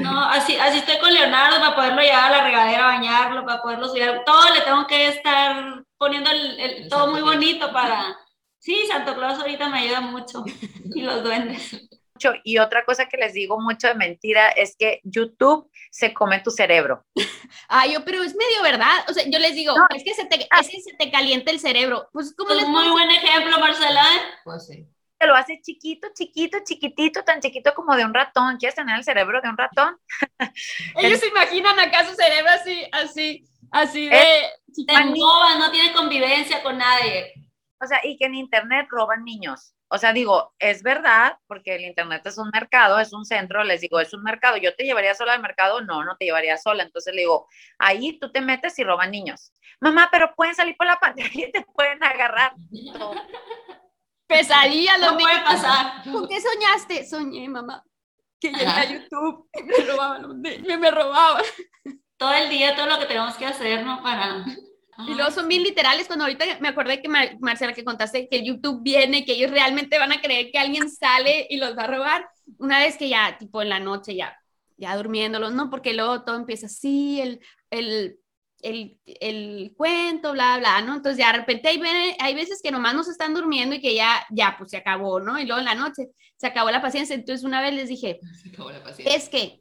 No, 0.00 0.24
así, 0.24 0.56
así 0.56 0.78
estoy 0.78 0.98
con 0.98 1.12
Leonardo 1.12 1.58
para 1.60 1.74
poderlo 1.74 2.02
llevar 2.02 2.32
a 2.32 2.36
la 2.38 2.44
regadera, 2.44 2.86
bañarlo, 2.86 3.44
para 3.46 3.62
poderlo 3.62 3.88
subir. 3.88 4.20
Todo 4.26 4.52
le 4.54 4.60
tengo 4.62 4.86
que 4.86 5.08
estar 5.08 5.82
poniendo 5.98 6.30
el, 6.30 6.60
el- 6.60 6.70
El 6.82 6.88
todo 6.88 7.00
Santo 7.00 7.12
muy 7.12 7.20
Claus. 7.22 7.34
bonito 7.36 7.72
para. 7.72 8.16
Sí, 8.58 8.84
Santo 8.86 9.14
Claus 9.14 9.38
ahorita 9.38 9.68
me 9.68 9.78
ayuda 9.80 10.00
mucho. 10.00 10.44
Y 10.94 11.02
los 11.02 11.22
duendes. 11.22 11.72
Mucho. 12.14 12.34
Y 12.44 12.58
otra 12.58 12.84
cosa 12.84 13.06
que 13.08 13.16
les 13.16 13.32
digo 13.32 13.58
mucho 13.60 13.88
de 13.88 13.94
mentira 13.94 14.48
es 14.50 14.76
que 14.78 15.00
YouTube 15.02 15.68
se 15.90 16.12
come 16.14 16.40
tu 16.40 16.50
cerebro. 16.50 17.04
Ah, 17.68 17.86
yo, 17.86 18.04
pero 18.04 18.22
es 18.22 18.34
medio 18.36 18.62
verdad, 18.62 19.04
o 19.08 19.12
sea, 19.12 19.24
yo 19.26 19.38
les 19.40 19.54
digo, 19.54 19.74
No. 19.76 19.84
es 19.96 20.04
que 20.04 20.14
se 20.14 20.26
te, 20.26 20.36
es 20.60 20.68
que 20.68 20.80
se 20.80 20.94
te 20.96 21.10
calienta 21.10 21.50
el 21.50 21.58
cerebro, 21.58 22.08
pues, 22.12 22.34
¿cómo 22.36 22.54
les 22.54 22.68
muy 22.68 22.88
buen 22.90 23.10
ejemplo, 23.10 23.58
Marcela. 23.58 24.00
¿eh? 24.02 24.20
Pues 24.44 24.66
sí. 24.66 24.86
Te 25.22 25.28
lo 25.28 25.36
hace 25.36 25.60
chiquito, 25.62 26.08
chiquito, 26.12 26.58
chiquitito, 26.64 27.22
tan 27.22 27.38
chiquito 27.40 27.72
como 27.74 27.94
de 27.94 28.04
un 28.04 28.12
ratón. 28.12 28.56
¿Quieres 28.56 28.74
tener 28.74 28.96
el 28.96 29.04
cerebro 29.04 29.40
de 29.40 29.48
un 29.50 29.56
ratón? 29.56 29.96
Ellos 30.96 31.20
se 31.20 31.28
imaginan 31.28 31.78
acá 31.78 32.04
su 32.04 32.16
cerebro 32.16 32.50
así, 32.50 32.84
así, 32.90 33.44
así 33.70 34.08
de... 34.08 34.18
No 35.60 35.70
tiene 35.70 35.92
convivencia 35.92 36.60
con 36.64 36.76
nadie. 36.76 37.34
O 37.80 37.86
sea, 37.86 38.00
y 38.02 38.16
que 38.16 38.24
en 38.24 38.34
Internet 38.34 38.88
roban 38.90 39.22
niños. 39.22 39.76
O 39.86 39.96
sea, 39.96 40.12
digo, 40.12 40.56
es 40.58 40.82
verdad, 40.82 41.38
porque 41.46 41.76
el 41.76 41.84
Internet 41.84 42.26
es 42.26 42.36
un 42.36 42.50
mercado, 42.52 42.98
es 42.98 43.12
un 43.12 43.24
centro, 43.24 43.62
les 43.62 43.80
digo, 43.80 44.00
es 44.00 44.12
un 44.12 44.24
mercado. 44.24 44.56
¿Yo 44.56 44.74
te 44.74 44.82
llevaría 44.82 45.14
sola 45.14 45.34
al 45.34 45.40
mercado? 45.40 45.82
No, 45.82 46.02
no 46.02 46.16
te 46.16 46.24
llevaría 46.24 46.58
sola. 46.58 46.82
Entonces 46.82 47.14
le 47.14 47.20
digo, 47.20 47.46
ahí 47.78 48.18
tú 48.18 48.32
te 48.32 48.40
metes 48.40 48.76
y 48.80 48.82
roban 48.82 49.12
niños. 49.12 49.52
Mamá, 49.78 50.08
pero 50.10 50.34
pueden 50.34 50.56
salir 50.56 50.76
por 50.76 50.88
la 50.88 50.98
pantalla 50.98 51.30
y 51.32 51.52
te 51.52 51.62
pueden 51.62 52.02
agarrar. 52.02 52.54
No. 52.98 53.12
Pesadilla, 54.32 54.98
los 54.98 55.12
No 55.12 55.18
puede 55.18 55.40
pasar. 55.42 56.02
¿Con 56.10 56.28
qué 56.28 56.40
soñaste? 56.40 57.06
Soñé, 57.06 57.48
mamá, 57.48 57.84
que 58.40 58.50
llegué 58.50 58.66
Ajá. 58.66 58.80
a 58.82 58.92
YouTube 58.92 59.48
y 59.58 59.62
me 59.62 59.84
robaban, 59.84 60.40
me, 60.40 60.76
me 60.78 60.90
robaban. 60.90 61.42
Todo 62.16 62.34
el 62.34 62.50
día, 62.50 62.76
todo 62.76 62.86
lo 62.86 62.98
que 62.98 63.06
tenemos 63.06 63.34
que 63.36 63.46
hacer, 63.46 63.84
¿no? 63.84 64.02
Para. 64.02 64.44
Y 65.08 65.14
luego 65.14 65.30
son 65.32 65.48
bien 65.48 65.62
literales, 65.62 66.06
cuando 66.06 66.24
ahorita 66.26 66.44
me 66.60 66.68
acordé 66.68 67.02
que 67.02 67.08
Mar- 67.08 67.36
Marcela 67.40 67.72
que 67.72 67.84
contaste 67.84 68.28
que 68.28 68.36
el 68.36 68.44
YouTube 68.44 68.82
viene, 68.82 69.24
que 69.24 69.32
ellos 69.32 69.50
realmente 69.50 69.98
van 69.98 70.12
a 70.12 70.20
creer 70.20 70.50
que 70.52 70.58
alguien 70.58 70.88
sale 70.88 71.46
y 71.50 71.56
los 71.56 71.76
va 71.76 71.84
a 71.84 71.86
robar, 71.88 72.28
una 72.58 72.78
vez 72.78 72.96
que 72.96 73.08
ya, 73.08 73.36
tipo 73.38 73.62
en 73.62 73.70
la 73.70 73.80
noche, 73.80 74.14
ya, 74.14 74.36
ya 74.76 74.96
durmiéndolos, 74.96 75.52
¿no? 75.52 75.70
Porque 75.70 75.94
luego 75.94 76.22
todo 76.22 76.36
empieza 76.36 76.66
así, 76.66 77.20
el, 77.20 77.40
el, 77.70 78.18
el, 78.62 78.98
el 79.04 79.74
cuento, 79.76 80.32
bla, 80.32 80.58
bla, 80.58 80.80
¿no? 80.82 80.94
Entonces 80.94 81.18
ya 81.18 81.32
de 81.32 81.38
repente 81.38 81.68
hay, 81.68 81.80
hay 82.18 82.34
veces 82.34 82.60
que 82.62 82.70
nomás 82.70 82.94
nos 82.94 83.08
están 83.08 83.34
durmiendo 83.34 83.74
y 83.74 83.80
que 83.80 83.94
ya, 83.94 84.24
ya, 84.30 84.54
pues 84.56 84.70
se 84.70 84.76
acabó, 84.76 85.20
¿no? 85.20 85.38
Y 85.38 85.44
luego 85.44 85.58
en 85.58 85.66
la 85.66 85.74
noche 85.74 86.08
se 86.36 86.46
acabó 86.46 86.70
la 86.70 86.82
paciencia, 86.82 87.14
entonces 87.14 87.44
una 87.44 87.60
vez 87.60 87.74
les 87.74 87.88
dije, 87.88 88.20
Se 88.42 88.48
acabó 88.48 88.70
la 88.70 88.82
paciencia. 88.82 89.16
es 89.16 89.28
que 89.28 89.60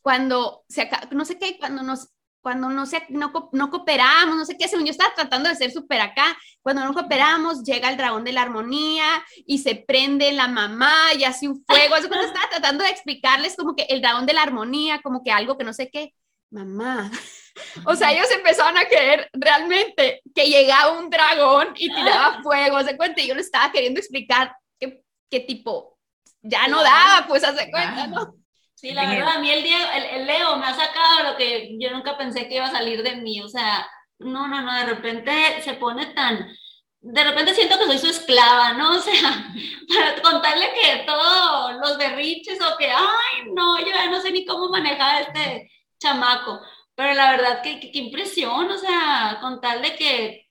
cuando 0.00 0.64
se 0.68 0.82
acaba, 0.82 1.08
no 1.12 1.24
sé 1.24 1.38
qué, 1.38 1.58
cuando 1.58 1.82
nos, 1.82 2.08
cuando 2.40 2.68
no, 2.68 2.84
se, 2.84 3.02
no, 3.08 3.32
no 3.52 3.70
cooperamos, 3.70 4.36
no 4.36 4.44
sé 4.44 4.56
qué, 4.58 4.68
según 4.68 4.84
yo 4.84 4.90
estaba 4.90 5.14
tratando 5.14 5.48
de 5.48 5.54
ser 5.56 5.70
súper 5.70 6.00
acá, 6.00 6.36
cuando 6.60 6.84
no 6.84 6.92
cooperamos, 6.92 7.62
llega 7.62 7.88
el 7.88 7.96
dragón 7.96 8.24
de 8.24 8.32
la 8.32 8.42
armonía 8.42 9.24
y 9.46 9.58
se 9.58 9.76
prende 9.76 10.30
la 10.32 10.48
mamá 10.48 10.94
y 11.18 11.24
hace 11.24 11.48
un 11.48 11.64
fuego, 11.64 11.96
eso 11.96 12.08
cuando 12.08 12.26
estaba 12.26 12.50
tratando 12.50 12.84
de 12.84 12.90
explicarles 12.90 13.56
como 13.56 13.74
que 13.74 13.84
el 13.84 14.02
dragón 14.02 14.26
de 14.26 14.34
la 14.34 14.42
armonía, 14.42 15.00
como 15.02 15.22
que 15.22 15.30
algo 15.30 15.56
que 15.56 15.64
no 15.64 15.72
sé 15.72 15.88
qué, 15.90 16.12
mamá, 16.50 17.10
o 17.86 17.94
sea, 17.94 18.12
ellos 18.12 18.30
empezaron 18.30 18.76
a 18.76 18.84
creer 18.86 19.28
realmente 19.32 20.22
que 20.34 20.48
llegaba 20.48 20.98
un 20.98 21.10
dragón 21.10 21.68
y 21.76 21.92
tiraba 21.92 22.42
fuego, 22.42 22.82
se 22.82 22.96
cuenta, 22.96 23.20
y 23.20 23.28
yo 23.28 23.34
les 23.34 23.46
estaba 23.46 23.72
queriendo 23.72 24.00
explicar 24.00 24.56
que, 24.78 25.02
que 25.30 25.40
tipo, 25.40 25.98
ya 26.42 26.68
no 26.68 26.82
daba, 26.82 27.26
pues 27.26 27.44
hace 27.44 27.70
cuenta, 27.70 28.06
¿no? 28.06 28.34
Sí, 28.74 28.92
la 28.92 29.08
verdad, 29.08 29.36
a 29.36 29.38
mí 29.38 29.50
el, 29.50 29.62
Diego, 29.62 29.84
el, 29.94 30.04
el 30.04 30.26
Leo 30.26 30.56
me 30.56 30.66
ha 30.66 30.74
sacado 30.74 31.30
lo 31.30 31.36
que 31.38 31.74
yo 31.78 31.90
nunca 31.90 32.18
pensé 32.18 32.46
que 32.46 32.56
iba 32.56 32.66
a 32.66 32.70
salir 32.70 33.02
de 33.02 33.16
mí. 33.16 33.40
O 33.40 33.48
sea, 33.48 33.88
no, 34.18 34.46
no, 34.46 34.60
no, 34.60 34.74
de 34.74 34.84
repente 34.84 35.62
se 35.62 35.74
pone 35.74 36.06
tan. 36.06 36.54
De 37.00 37.24
repente 37.24 37.54
siento 37.54 37.78
que 37.78 37.86
soy 37.86 37.98
su 37.98 38.08
esclava, 38.08 38.74
¿no? 38.74 38.90
O 38.96 39.00
sea, 39.00 39.46
para 39.88 40.20
contarle 40.22 40.66
que 40.74 41.04
todos 41.06 41.74
los 41.76 41.96
berriches 41.96 42.58
o 42.60 42.76
que, 42.76 42.90
ay, 42.90 43.52
no, 43.54 43.78
yo 43.80 43.86
ya 43.86 44.10
no 44.10 44.20
sé 44.20 44.30
ni 44.32 44.44
cómo 44.44 44.68
manejar 44.68 45.16
a 45.16 45.20
este 45.20 45.70
chamaco. 45.98 46.60
Pero 46.96 47.14
la 47.14 47.30
verdad, 47.32 47.62
que, 47.62 47.80
que, 47.80 47.90
que 47.90 47.98
impresión, 47.98 48.70
o 48.70 48.78
sea, 48.78 49.38
contarle 49.40 49.96
que, 49.96 50.48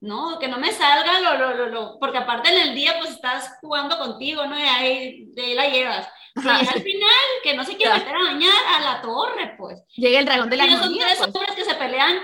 no, 0.00 0.38
que 0.38 0.48
no 0.48 0.58
me 0.58 0.72
salga 0.72 1.20
lo, 1.20 1.36
lo, 1.36 1.54
lo, 1.54 1.66
lo, 1.68 1.98
porque 1.98 2.18
aparte 2.18 2.50
en 2.50 2.68
el 2.68 2.74
día 2.74 2.94
pues 2.98 3.10
estás 3.10 3.58
jugando 3.60 3.98
contigo, 3.98 4.46
¿no? 4.46 4.58
Y 4.58 4.62
ahí, 4.62 5.24
de 5.34 5.42
ahí 5.42 5.54
la 5.54 5.68
llevas. 5.68 6.08
Ya 6.44 6.58
al 6.58 6.82
final, 6.82 7.10
que 7.42 7.54
no 7.54 7.64
se 7.64 7.76
quiere 7.76 7.94
meter 7.94 8.14
a 8.14 8.22
bañar 8.32 8.54
a 8.76 8.80
la 8.80 9.02
torre, 9.02 9.54
pues. 9.58 9.82
Llega 9.96 10.20
el 10.20 10.24
dragón 10.24 10.48
de 10.50 10.56
la 10.56 10.66
Y 10.66 10.70
son 10.76 10.96
tres 10.96 11.18
pues. 11.18 11.34
hombres 11.34 11.56
que 11.56 11.64
se 11.64 11.74
pelean 11.74 12.16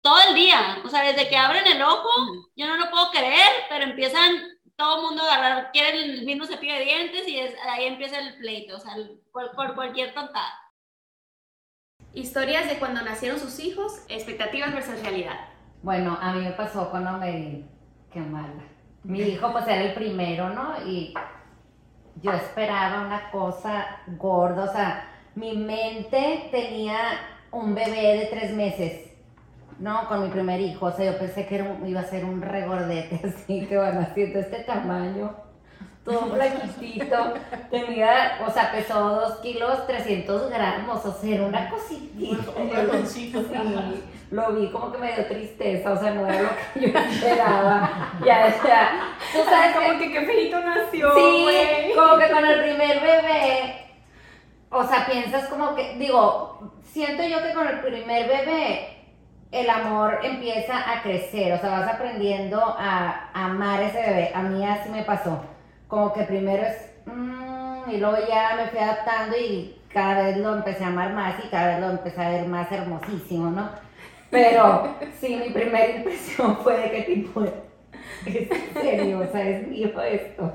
todo 0.00 0.18
el 0.28 0.34
día. 0.36 0.78
O 0.84 0.88
sea, 0.88 1.02
desde 1.02 1.28
que 1.28 1.36
abren 1.36 1.66
el 1.66 1.82
ojo, 1.82 2.08
yo 2.54 2.66
no 2.66 2.76
lo 2.76 2.88
puedo 2.90 3.10
creer, 3.10 3.50
pero 3.68 3.84
empiezan 3.84 4.40
todo 4.76 4.98
el 4.98 5.02
mundo 5.06 5.24
a 5.24 5.34
agarrar, 5.34 5.70
quieren 5.72 5.96
el 6.10 6.24
mismo 6.24 6.46
cepillo 6.46 6.74
de 6.74 6.84
dientes 6.84 7.26
y 7.26 7.38
es- 7.40 7.56
ahí 7.68 7.86
empieza 7.86 8.18
el 8.20 8.36
pleito, 8.38 8.76
o 8.76 8.80
sea, 8.80 8.94
el- 8.94 9.18
por, 9.32 9.50
por 9.56 9.74
cualquier 9.74 10.14
tontada. 10.14 10.52
Historias 12.16 12.66
de 12.66 12.78
cuando 12.78 13.02
nacieron 13.02 13.38
sus 13.38 13.60
hijos, 13.60 14.00
expectativas 14.08 14.72
versus 14.72 15.02
realidad. 15.02 15.38
Bueno, 15.82 16.16
a 16.18 16.32
mí 16.32 16.46
me 16.46 16.52
pasó 16.52 16.90
cuando 16.90 17.12
me... 17.18 17.64
Qué 18.10 18.20
mala. 18.20 18.64
Mi 19.04 19.20
hijo 19.20 19.52
pues 19.52 19.66
era 19.68 19.82
el 19.82 19.92
primero, 19.92 20.48
¿no? 20.48 20.76
Y 20.86 21.12
yo 22.22 22.32
esperaba 22.32 23.02
una 23.02 23.30
cosa 23.30 23.98
gorda, 24.16 24.64
o 24.64 24.72
sea, 24.72 25.10
mi 25.34 25.58
mente 25.58 26.48
tenía 26.50 26.96
un 27.52 27.74
bebé 27.74 28.16
de 28.16 28.26
tres 28.30 28.54
meses, 28.54 29.12
¿no? 29.78 30.08
Con 30.08 30.22
mi 30.22 30.30
primer 30.30 30.58
hijo, 30.58 30.86
o 30.86 30.92
sea, 30.92 31.12
yo 31.12 31.18
pensé 31.18 31.46
que 31.46 31.56
era 31.56 31.78
iba 31.86 32.00
a 32.00 32.04
ser 32.04 32.24
un 32.24 32.40
regordete, 32.40 33.20
así 33.28 33.66
que 33.66 33.76
bueno, 33.76 34.00
así 34.00 34.24
de 34.24 34.40
este 34.40 34.64
tamaño, 34.64 35.36
todo 36.06 36.32
flaquitito, 36.34 37.34
tenía, 37.70 38.38
o 38.46 38.50
sea, 38.50 38.70
pesó 38.72 38.98
dos 39.10 39.36
kilos 39.40 39.86
300 39.86 40.48
gramos, 40.50 41.04
o 41.04 41.12
sea, 41.12 41.34
era 41.34 41.44
una 41.44 41.68
cositita. 41.68 42.42
Sí, 43.04 43.32
lo 44.30 44.52
vi 44.52 44.68
como 44.70 44.90
que 44.92 44.98
me 44.98 45.12
dio 45.12 45.26
tristeza, 45.26 45.92
o 45.92 45.98
sea, 46.00 46.12
no 46.12 46.26
era 46.26 46.42
lo 46.42 46.48
que 46.74 46.90
yo 46.92 46.98
esperaba. 46.98 47.90
Ya, 48.24 48.54
o 48.58 48.62
sea, 48.66 48.90
tú 49.32 49.38
sabes 49.48 49.76
como 49.76 49.98
que 49.98 50.12
qué 50.12 50.20
feito 50.22 50.60
nació, 50.60 51.14
Sí, 51.14 51.42
güey. 51.42 51.94
como 51.94 52.16
que 52.18 52.30
con 52.30 52.44
el 52.44 52.62
primer 52.62 53.00
bebé, 53.00 53.86
o 54.70 54.84
sea, 54.84 55.06
piensas 55.06 55.48
como 55.48 55.74
que, 55.74 55.94
digo, 55.96 56.72
siento 56.84 57.22
yo 57.24 57.42
que 57.42 57.52
con 57.52 57.68
el 57.68 57.80
primer 57.80 58.28
bebé 58.28 58.92
el 59.52 59.70
amor 59.70 60.18
empieza 60.24 60.90
a 60.90 61.02
crecer, 61.02 61.52
o 61.52 61.58
sea, 61.60 61.70
vas 61.80 61.94
aprendiendo 61.94 62.60
a, 62.60 63.30
a 63.32 63.44
amar 63.46 63.80
ese 63.82 64.00
bebé. 64.00 64.32
A 64.34 64.42
mí 64.42 64.66
así 64.66 64.88
me 64.90 65.02
pasó, 65.04 65.40
como 65.88 66.12
que 66.12 66.22
primero 66.24 66.62
es, 66.62 66.92
mm, 67.06 67.90
y 67.90 67.98
luego 67.98 68.16
ya 68.28 68.56
me 68.56 68.68
fui 68.68 68.78
adaptando 68.78 69.36
y 69.36 69.76
cada 69.92 70.24
vez 70.24 70.36
lo 70.38 70.56
empecé 70.56 70.84
a 70.84 70.88
amar 70.88 71.12
más 71.12 71.42
y 71.44 71.48
cada 71.48 71.68
vez 71.68 71.80
lo 71.80 71.90
empecé 71.90 72.20
a 72.20 72.30
ver 72.30 72.46
más 72.46 72.70
hermosísimo, 72.70 73.50
¿no? 73.50 73.70
Pero 74.30 74.96
sí, 75.20 75.36
mi 75.36 75.50
primera 75.50 75.96
impresión 75.96 76.56
fue 76.58 76.76
de 76.78 76.90
que 76.90 77.02
tipo, 77.02 77.44
es 77.44 78.48
serio, 78.74 79.20
o 79.20 79.26
sea, 79.26 79.48
es 79.48 79.68
mío 79.68 79.90
esto. 80.02 80.52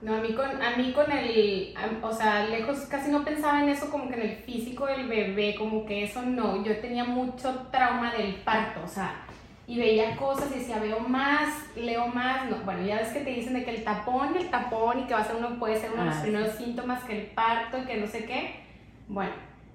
No, 0.00 0.16
a 0.16 0.20
mí 0.20 0.34
con, 0.34 0.62
a 0.62 0.76
mí 0.76 0.92
con 0.92 1.10
el, 1.10 1.74
o 2.02 2.12
sea, 2.12 2.46
lejos 2.46 2.80
casi 2.90 3.10
no 3.10 3.24
pensaba 3.24 3.62
en 3.62 3.68
eso 3.68 3.90
como 3.90 4.08
que 4.08 4.14
en 4.14 4.22
el 4.22 4.36
físico 4.36 4.86
del 4.86 5.08
bebé, 5.08 5.54
como 5.56 5.86
que 5.86 6.04
eso 6.04 6.22
no, 6.22 6.62
yo 6.64 6.76
tenía 6.78 7.04
mucho 7.04 7.66
trauma 7.70 8.12
del 8.12 8.34
parto, 8.36 8.80
o 8.84 8.88
sea, 8.88 9.24
y 9.68 9.78
veía 9.78 10.16
cosas 10.16 10.50
y 10.50 10.60
decía, 10.60 10.78
veo 10.78 10.98
más, 11.00 11.50
leo 11.76 12.06
más, 12.06 12.48
no, 12.48 12.56
bueno, 12.64 12.86
ya 12.86 12.96
ves 12.96 13.10
que 13.10 13.20
te 13.20 13.30
dicen 13.30 13.52
de 13.52 13.64
que 13.64 13.76
el 13.76 13.84
tapón, 13.84 14.34
el 14.34 14.48
tapón 14.48 15.00
y 15.00 15.02
que 15.06 15.12
va 15.12 15.20
a 15.20 15.24
ser 15.24 15.36
uno, 15.36 15.58
puede 15.58 15.78
ser 15.78 15.90
uno 15.92 16.04
de 16.04 16.08
los 16.08 16.16
Ah, 16.16 16.22
primeros 16.22 16.54
síntomas 16.54 17.04
que 17.04 17.20
el 17.20 17.26
parto 17.26 17.76
y 17.76 17.82
que 17.82 17.98
no 17.98 18.06
sé 18.06 18.24
qué, 18.24 18.60
bueno, 19.08 19.32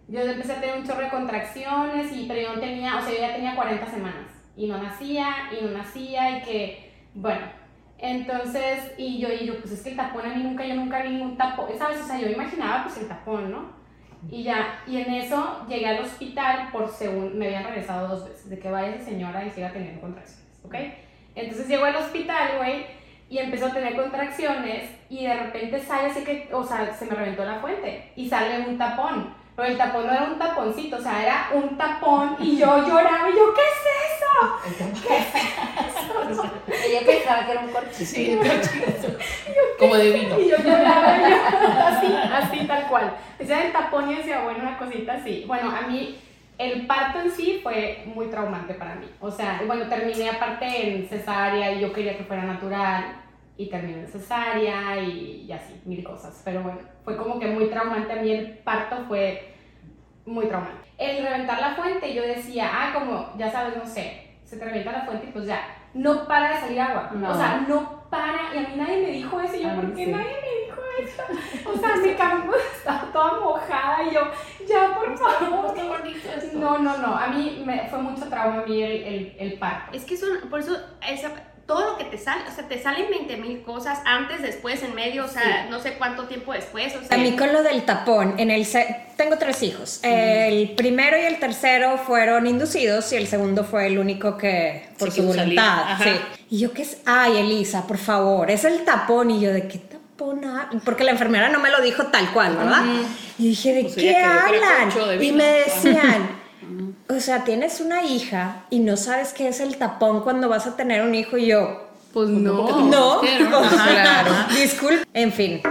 yo 0.08 0.22
empecé 0.22 0.54
a 0.54 0.60
tener 0.60 0.80
un 0.80 0.88
chorro 0.88 1.02
de 1.04 1.10
contracciones 1.10 2.12
y, 2.12 2.26
pero 2.28 2.42
yo 2.42 2.56
no 2.56 2.60
tenía, 2.60 2.98
o 2.98 3.02
sea, 3.02 3.12
yo 3.12 3.20
ya 3.20 3.36
tenía 3.36 3.56
40 3.56 3.86
semanas 3.86 4.26
y 4.58 4.66
no 4.66 4.82
nacía 4.82 5.28
y 5.52 5.64
no 5.64 5.70
nacía 5.72 6.40
y 6.40 6.42
que, 6.42 6.92
bueno, 7.14 7.46
entonces, 8.00 8.94
y 8.98 9.20
yo, 9.20 9.30
y 9.32 9.46
yo, 9.46 9.60
pues 9.60 9.74
es 9.74 9.82
que 9.82 9.92
el 9.92 9.96
tapón 9.96 10.26
a 10.26 10.34
mí 10.34 10.42
nunca, 10.42 10.66
yo 10.66 10.74
nunca 10.74 11.04
vi 11.04 11.10
ningún 11.10 11.38
tapón, 11.38 11.68
¿sabes? 11.78 12.02
O 12.02 12.06
sea, 12.06 12.20
yo 12.20 12.30
imaginaba 12.30 12.84
pues 12.86 12.98
el 12.98 13.08
tapón, 13.08 13.52
¿no? 13.52 13.83
Y 14.30 14.44
ya, 14.44 14.82
y 14.88 14.98
en 14.98 15.14
eso 15.14 15.66
llegué 15.68 15.88
al 15.88 16.04
hospital 16.04 16.70
por 16.72 16.90
según, 16.90 17.38
me 17.38 17.48
habían 17.48 17.66
regresado 17.66 18.08
dos 18.08 18.26
veces, 18.26 18.50
de 18.50 18.60
que 18.60 18.72
vaya 18.72 18.96
esa 18.96 19.06
señora 19.06 19.46
y 19.46 19.52
siga 19.52 19.72
teniendo 19.72 20.02
contracciones, 20.02 20.60
¿ok? 20.64 20.76
Entonces 21.36 21.68
llegó 21.68 21.86
al 21.86 21.96
hospital, 21.96 22.58
güey, 22.58 22.86
y 23.30 23.40
empezó 23.40 23.68
a 23.68 23.74
tener 23.74 23.96
contracciones 23.96 24.92
y 25.10 25.26
de 25.26 25.34
repente 25.34 25.80
sale 25.80 26.10
así 26.10 26.24
que, 26.24 26.50
o 26.54 26.64
sea, 26.64 26.94
se 26.94 27.06
me 27.06 27.16
reventó 27.16 27.44
la 27.44 27.60
fuente 27.60 28.12
y 28.16 28.30
sale 28.30 28.68
un 28.68 28.78
tapón. 28.78 29.34
Pero 29.56 29.68
el 29.68 29.78
tapón 29.78 30.08
no 30.08 30.14
era 30.14 30.24
un 30.24 30.40
taponcito, 30.40 30.98
o 30.98 31.02
sea, 31.02 31.22
era 31.22 31.50
un 31.54 31.78
tapón 31.78 32.38
y 32.40 32.58
yo 32.58 32.88
lloraba 32.88 33.30
y 33.30 33.36
yo, 33.36 33.54
¿qué 33.54 33.62
es 33.62 33.84
eso? 34.16 35.02
¿Qué 35.08 35.18
es 35.18 35.36
eso? 35.36 35.93
Ella 36.88 37.00
pensaba 37.06 37.46
que 37.46 37.52
era 37.52 37.62
un 37.62 37.72
corchito. 37.72 38.06
Sí, 38.06 38.40
como 39.80 39.96
de 39.96 40.12
vino. 40.12 40.40
Y 40.40 40.50
yo 40.50 40.58
lloraba, 40.58 41.18
yo, 41.18 41.36
así, 41.86 42.16
así 42.32 42.68
tal 42.68 42.88
cual. 42.88 43.16
Decía 43.38 43.66
el 43.66 43.72
tapón 43.72 44.10
y 44.12 44.16
decía, 44.16 44.42
bueno, 44.42 44.60
una 44.62 44.78
cosita 44.78 45.14
así. 45.14 45.44
Bueno, 45.48 45.70
a 45.70 45.88
mí 45.88 46.18
el 46.58 46.86
parto 46.86 47.20
en 47.20 47.32
sí 47.32 47.60
fue 47.62 48.04
muy 48.06 48.28
traumante 48.28 48.74
para 48.74 48.96
mí. 48.96 49.10
O 49.20 49.32
sea, 49.32 49.62
bueno, 49.66 49.88
terminé 49.88 50.30
aparte 50.30 50.66
en 50.66 51.08
cesárea 51.08 51.72
y 51.74 51.82
yo 51.82 51.92
quería 51.92 52.18
que 52.18 52.24
fuera 52.24 52.44
natural 52.44 53.22
y 53.58 53.70
terminé 53.70 54.02
en 54.02 54.08
cesárea 54.08 55.00
y, 55.00 55.46
y 55.48 55.52
así, 55.52 55.82
mil 55.86 56.04
cosas. 56.04 56.42
Pero 56.46 56.64
bueno, 56.64 56.80
fue 57.04 57.18
como 57.18 57.40
que 57.40 57.48
muy 57.48 57.68
traumante. 57.68 58.14
A 58.14 58.22
mí 58.22 58.32
el 58.32 58.58
parto 58.60 59.06
fue 59.08 59.54
muy 60.26 60.46
traumante. 60.46 60.88
El 60.98 61.24
reventar 61.24 61.60
la 61.60 61.76
fuente, 61.76 62.14
yo 62.14 62.22
decía, 62.24 62.70
ah, 62.72 62.94
como, 62.94 63.34
ya 63.38 63.52
sabes, 63.52 63.76
no 63.76 63.86
sé, 63.86 64.38
se 64.46 64.58
te 64.58 64.66
revienta 64.66 64.92
la 64.92 65.06
fuente 65.06 65.28
y 65.28 65.32
pues 65.32 65.46
ya, 65.46 65.73
no 65.94 66.28
para 66.28 66.56
de 66.56 66.60
salir 66.60 66.82
agua. 66.82 67.12
No. 67.14 67.32
O 67.32 67.36
sea, 67.36 67.66
no 67.68 68.04
para. 68.10 68.54
Y 68.54 68.58
a 68.58 68.70
mí 68.70 68.76
nadie 68.76 68.98
me 69.02 69.12
dijo 69.12 69.40
eso. 69.40 69.56
Y 69.56 69.62
yo, 69.64 69.70
A 69.70 69.74
mí 69.74 69.82
¿por 69.82 69.96
qué 69.96 70.06
sí. 70.06 70.12
nadie 70.12 70.36
me 70.42 70.66
dijo 70.66 70.82
eso? 71.02 71.70
O 71.70 71.78
sea, 71.78 71.96
me 71.98 72.16
cambió, 72.16 72.56
estaba 72.78 73.12
toda 73.12 73.40
mojada 73.40 74.04
y 74.04 74.14
yo, 74.14 74.22
ya, 74.68 74.96
por 74.96 75.18
favor. 75.18 75.74
No, 76.54 76.78
no, 76.80 76.98
no. 76.98 77.18
A 77.18 77.28
mí 77.28 77.64
me, 77.66 77.88
fue 77.90 78.00
mucho 78.00 78.28
trauma 78.30 78.62
a 78.62 78.66
mí 78.66 78.82
el, 78.82 79.04
el, 79.04 79.36
el 79.40 79.60
parto. 79.60 79.96
Es 79.96 80.06
que 80.06 80.16
son, 80.18 80.50
por 80.50 80.60
eso, 80.60 80.76
esa, 81.08 81.32
todo 81.66 81.92
lo 81.92 81.98
que 81.98 82.04
te 82.06 82.18
sale, 82.18 82.44
o 82.50 82.54
sea, 82.54 82.68
te 82.68 82.82
salen 82.82 83.10
20 83.10 83.38
mil 83.38 83.62
cosas 83.62 84.00
antes, 84.06 84.42
después, 84.42 84.84
en 84.84 84.94
medio, 84.96 85.24
o 85.24 85.28
sea, 85.30 85.68
no 85.70 85.80
sé 85.80 85.94
cuánto 85.94 86.26
tiempo 86.26 86.52
después, 86.52 86.94
o 86.96 87.04
sea. 87.04 87.16
A 87.16 87.20
mí 87.20 87.36
con 87.38 87.54
lo 87.54 87.64
del 87.64 87.84
tapón, 87.84 88.36
en 88.38 88.52
el 88.52 88.68
tengo 89.16 89.38
tres 89.38 89.64
hijos. 89.64 90.00
El 90.04 90.72
primero 90.72 91.18
y 91.18 91.22
el 91.22 91.40
tercero 91.40 91.98
fueron 91.98 92.48
inducidos 92.48 93.12
y 93.14 93.16
el 93.16 93.28
segundo 93.28 93.64
fue 93.64 93.88
el 93.88 93.98
único 93.98 94.38
que 94.38 94.90
por 95.00 95.12
Sí, 95.12 95.22
su 95.22 95.28
voluntad. 95.28 95.98
Sí. 96.04 96.10
Y 96.50 96.60
yo 96.60 96.74
qué 96.74 96.82
es, 96.82 96.98
ay 97.06 97.38
Elisa, 97.38 97.88
por 97.88 97.98
favor, 97.98 98.52
es 98.52 98.66
el 98.66 98.84
tapón 98.84 99.32
y 99.32 99.40
yo 99.40 99.54
de 99.54 99.68
qué 99.68 99.78
tapón, 99.78 100.44
ha-?" 100.44 100.70
porque 100.84 101.06
la 101.06 101.12
enfermera 101.12 101.48
no 101.50 101.60
me 101.60 101.70
lo 101.70 101.82
dijo 101.82 102.08
tal 102.08 102.32
cual, 102.34 102.58
¿verdad? 102.58 102.84
Y 103.40 103.50
dije 103.50 103.74
de 103.74 103.84
Pues 103.84 103.96
qué 103.96 104.16
hablan 104.18 105.22
y 105.22 105.32
me 105.32 105.46
decían. 105.46 106.43
O 107.10 107.20
sea, 107.20 107.44
tienes 107.44 107.80
una 107.82 108.04
hija 108.04 108.64
y 108.70 108.80
no 108.80 108.98
sabes 108.98 109.34
qué 109.34 109.48
es 109.48 109.60
el 109.60 109.78
tapón 109.78 110.22
cuando 110.22 110.50
vas 110.50 110.66
a 110.68 110.76
tener 110.76 111.02
un 111.04 111.14
hijo 111.14 111.38
y 111.38 111.48
yo, 111.48 111.84
Pues 112.14 112.30
no. 112.30 112.86
no, 112.86 113.22
dijeron. 113.22 113.54
o 113.54 113.58
Ajá, 113.60 113.86
sea, 113.86 114.02
claro. 114.24 114.32
disculpe. 114.56 115.04
En 115.14 115.32
fin, 115.32 115.62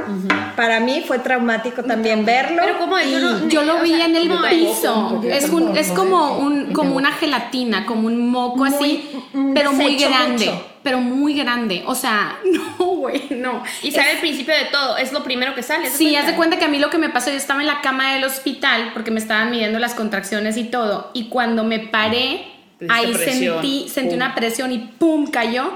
para 0.57 0.79
mí 0.81 1.03
fue 1.07 1.19
traumático 1.19 1.83
también 1.83 2.25
verlo. 2.25 2.63
Pero 2.65 2.79
como 2.79 2.99
yo, 3.01 3.19
no- 3.19 3.49
Yo 3.49 3.63
lo 3.63 3.81
vi 3.83 3.93
en 4.01 4.15
el 4.15 4.31
piso. 4.51 5.21
Es, 5.25 5.49
un, 5.51 5.77
es 5.77 5.91
como, 5.93 6.39
un, 6.39 6.73
como 6.73 6.97
una 6.97 7.13
gelatina, 7.13 7.87
como 7.87 8.07
un 8.09 8.29
moco 8.31 8.59
Muy- 8.59 8.69
así, 8.69 9.11
pero 9.55 9.73
muy 9.73 9.97
grande. 9.97 10.47
mucho. 10.47 10.67
Pero 10.83 11.01
muy 11.01 11.35
grande. 11.35 11.83
O 11.87 11.95
sea, 11.95 12.39
no, 12.79 12.85
güey, 12.87 13.27
no. 13.31 13.63
Y 13.83 13.93
sale 13.93 14.11
al 14.13 14.19
principio 14.19 14.55
de 14.55 14.65
todo, 14.67 14.97
es 14.97 15.13
lo 15.13 15.23
primero 15.23 15.55
que 15.55 15.63
sale. 15.63 15.85
¿te 15.91 15.97
Sí, 15.97 16.17
haz 16.17 16.27
de 16.27 16.35
cuenta 16.35 16.59
que 16.59 16.65
a 16.65 16.69
mí 16.69 16.79
lo 16.79 16.91
que 16.91 16.99
me 16.99 17.09
pasó, 17.09 17.31
yo 17.31 17.37
estaba 17.37 17.61
en 17.61 17.67
la 17.67 17.81
cama 17.81 18.15
del 18.15 18.25
hospital 18.25 18.91
porque 18.93 19.11
me 19.11 19.21
estaban 19.21 19.51
midiendo 19.51 19.79
las 19.79 19.95
contracciones 19.95 20.57
y 20.57 20.65
todo. 20.65 21.11
Y 21.15 21.29
cuando 21.29 21.63
me 21.65 21.79
paré, 21.79 22.45
ahí 22.89 23.13
presión. 23.13 23.55
sentí, 23.63 23.89
sentí 23.89 24.09
Pum. 24.11 24.17
una 24.17 24.35
presión 24.35 24.73
y 24.73 24.79
pum, 24.79 25.29
cayó. 25.31 25.73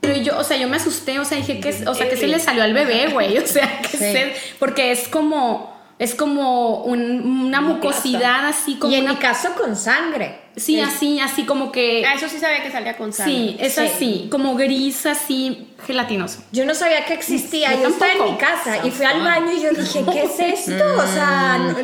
Pero 0.00 0.20
yo, 0.20 0.38
o 0.38 0.44
sea, 0.44 0.56
yo 0.58 0.68
me 0.68 0.76
asusté, 0.76 1.18
o 1.18 1.24
sea, 1.24 1.38
dije 1.38 1.60
que, 1.60 1.70
o 1.88 1.94
sea, 1.94 2.08
que 2.10 2.16
se 2.16 2.26
le 2.28 2.38
salió 2.38 2.62
al 2.62 2.74
bebé, 2.74 3.08
güey, 3.08 3.38
o 3.38 3.46
sea, 3.46 3.80
que 3.82 3.88
Sí. 3.88 3.96
se, 3.96 4.34
porque 4.58 4.92
es 4.92 5.08
como, 5.08 5.74
es 5.98 6.14
como 6.14 6.82
un- 6.84 7.46
una 7.46 7.62
mucosidad 7.62 8.46
así 8.46 8.74
como 8.76 8.92
y 8.92 8.96
en 8.96 9.04
una, 9.04 9.14
mi 9.14 9.18
caso 9.18 9.54
con 9.56 9.74
sangre. 9.76 10.40
Sí, 10.56 10.80
así, 10.80 11.20
así 11.20 11.44
como 11.44 11.70
que, 11.72 12.04
Ah, 12.06 12.14
eso 12.14 12.28
sí 12.28 12.38
sabía 12.38 12.62
que 12.62 12.70
salía 12.70 12.96
con 12.96 13.12
sangre. 13.12 13.34
sí, 13.34 13.56
es 13.58 13.74
Sí. 13.74 13.80
así, 13.80 14.28
como 14.30 14.54
gris, 14.56 15.06
así, 15.06 15.68
gelatinoso. 15.86 16.42
Yo 16.52 16.64
no 16.64 16.74
sabía 16.74 17.04
que 17.04 17.14
existía. 17.14 17.74
Yo 17.74 17.82
Yo, 17.82 17.88
estaba 17.88 18.12
en 18.12 18.18
tampoco. 18.18 18.32
mi 18.32 18.38
casa 18.46 18.86
y 18.86 18.90
fui 18.90 19.04
al 19.06 19.20
baño 19.22 19.52
y 19.52 19.60
yo 19.60 19.70
dije, 19.70 20.04
¿qué 20.12 20.22
es 20.24 20.38
esto? 20.68 20.84
O 20.96 21.06
sea, 21.06 21.58
no- 21.58 21.76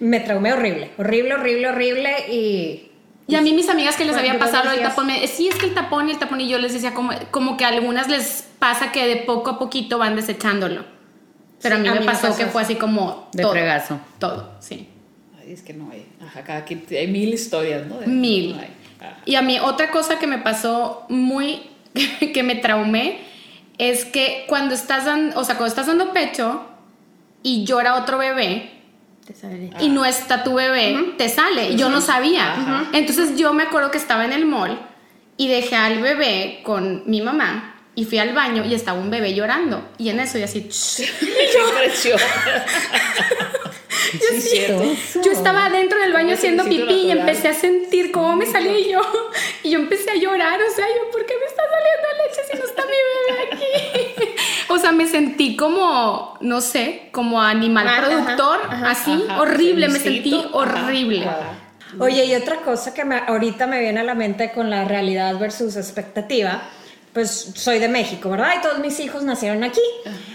me 0.00 0.20
traumé 0.20 0.52
horrible, 0.52 0.90
horrible, 0.98 1.34
horrible, 1.34 1.68
horrible 1.68 2.32
y... 2.32 2.82
Y 3.28 3.34
a 3.34 3.40
mí 3.40 3.52
mis 3.54 3.68
amigas 3.68 3.96
que 3.96 4.04
les 4.04 4.14
Bueno, 4.14 4.28
había 4.28 4.38
pasado 4.38 4.70
el 4.70 4.80
tapón, 4.82 5.08
me 5.08 5.26
sí, 5.26 5.48
es 5.48 5.56
que 5.56 5.66
el 5.66 5.74
tapón 5.74 6.08
y 6.08 6.12
el 6.12 6.18
tapón, 6.18 6.40
y 6.40 6.48
yo 6.48 6.58
les 6.58 6.72
decía 6.74 6.94
como, 6.94 7.10
como 7.32 7.56
que 7.56 7.64
a 7.64 7.68
algunas 7.68 8.06
les 8.08 8.46
pasa 8.60 8.92
que 8.92 9.04
de 9.08 9.16
poco 9.16 9.50
a 9.50 9.58
poquito 9.58 9.98
van 9.98 10.14
desechándolo. 10.14 10.84
Pero 11.60 11.74
a 11.74 11.78
mí 11.78 11.88
a 11.88 11.92
me 11.94 12.00
mí 12.00 12.06
me 12.06 12.12
pasó 12.12 12.28
pasó 12.28 12.38
que 12.38 12.46
fue 12.46 12.62
así. 12.62 12.74
así 12.74 12.80
como 12.80 13.28
De 13.32 13.42
todo, 13.42 13.50
fregazo. 13.50 13.98
todo, 14.20 14.52
sí. 14.60 14.88
Es 15.46 15.62
que 15.62 15.72
no 15.72 15.90
hay. 15.90 16.04
Ajá, 16.24 16.42
cada 16.44 16.64
quien. 16.64 16.84
Hay 16.90 17.06
mil 17.06 17.32
historias, 17.32 17.86
¿no? 17.86 17.98
De- 17.98 18.06
Mil. 18.06 18.54
no 18.56 18.60
hay. 18.60 18.68
Ajá. 19.00 19.18
Y 19.24 19.34
a 19.36 19.42
mí 19.42 19.58
otra 19.60 19.90
cosa 19.90 20.18
que 20.18 20.26
me 20.26 20.38
pasó 20.38 21.04
muy, 21.08 21.62
que 22.34 22.42
me 22.42 22.56
traumé, 22.56 23.18
es 23.78 24.04
que 24.04 24.44
cuando 24.48 24.74
estás 24.74 25.04
dando, 25.04 25.38
o 25.38 25.44
sea, 25.44 25.56
cuando 25.56 25.68
estás 25.70 25.86
dando 25.86 26.12
pecho 26.12 26.66
y 27.42 27.64
llora 27.64 27.94
otro 27.96 28.18
bebé, 28.18 28.70
Te 29.26 29.34
sale. 29.34 29.70
y 29.80 29.88
no 29.88 30.04
está 30.04 30.42
tu 30.44 30.54
bebé, 30.54 31.14
te 31.18 31.28
sale. 31.28 31.70
Y 31.70 31.76
yo 31.76 31.88
no 31.90 32.00
sabía. 32.00 32.88
Entonces 32.92 33.36
yo 33.36 33.52
me 33.52 33.64
acuerdo 33.64 33.90
que 33.90 33.98
estaba 33.98 34.24
en 34.24 34.32
el 34.32 34.46
mall 34.46 34.78
y 35.36 35.48
dejé 35.48 35.76
al 35.76 36.00
bebé 36.00 36.60
con 36.64 37.02
mi 37.06 37.20
mamá 37.20 37.74
y 37.94 38.04
fui 38.04 38.18
al 38.18 38.32
baño 38.34 38.64
y 38.64 38.74
estaba 38.74 38.98
un 38.98 39.10
bebé 39.10 39.34
llorando. 39.34 39.86
Y 39.98 40.08
en 40.08 40.20
eso 40.20 40.38
yo 40.38 40.44
así... 40.46 40.62
Qué 40.96 42.14
cierto. 44.40 44.84
Yo 45.24 45.32
estaba 45.32 45.68
dentro 45.70 45.98
del 46.00 46.12
baño 46.12 46.34
haciendo 46.34 46.64
pipí 46.64 46.94
y 47.06 47.10
empecé 47.10 47.48
a 47.48 47.54
sentir 47.54 48.10
cómo 48.12 48.36
me 48.36 48.46
salía 48.46 48.78
y 48.78 48.90
yo. 48.92 49.00
Y 49.62 49.70
yo 49.70 49.78
empecé 49.78 50.10
a 50.10 50.14
llorar. 50.16 50.58
O 50.60 50.74
sea, 50.74 50.86
yo, 50.86 51.10
¿por 51.10 51.24
qué 51.26 51.34
me 51.38 51.46
está 51.46 51.62
saliendo 51.70 52.24
leche 52.24 52.40
si 52.52 52.58
no 52.58 52.64
está 52.64 52.82
mi 52.84 52.92
bebé 52.92 53.48
aquí? 53.52 54.32
o 54.68 54.78
sea, 54.78 54.92
me 54.92 55.06
sentí 55.06 55.56
como, 55.56 56.36
no 56.40 56.60
sé, 56.60 57.08
como 57.12 57.40
animal 57.40 57.88
Ajá, 57.88 58.06
productor, 58.06 58.60
ajá, 58.68 58.90
así, 58.90 59.24
ajá, 59.28 59.40
horrible, 59.42 59.88
me 59.88 59.98
sentí 59.98 60.44
horrible. 60.52 61.24
ajá. 61.24 61.52
Oye, 61.98 62.24
y 62.26 62.34
otra 62.34 62.56
cosa 62.56 62.92
que 62.92 63.04
me- 63.04 63.22
ahorita 63.26 63.66
me 63.66 63.80
viene 63.80 64.00
a 64.00 64.04
la 64.04 64.14
mente 64.14 64.52
con 64.52 64.68
la 64.70 64.84
realidad 64.84 65.38
versus 65.38 65.76
expectativa, 65.76 66.62
pues 67.14 67.52
soy 67.54 67.78
de 67.78 67.88
México, 67.88 68.28
¿verdad? 68.28 68.54
Y 68.58 68.60
todos 68.60 68.78
mis 68.80 68.98
hijos 69.00 69.22
nacieron 69.22 69.64
aquí. 69.64 69.80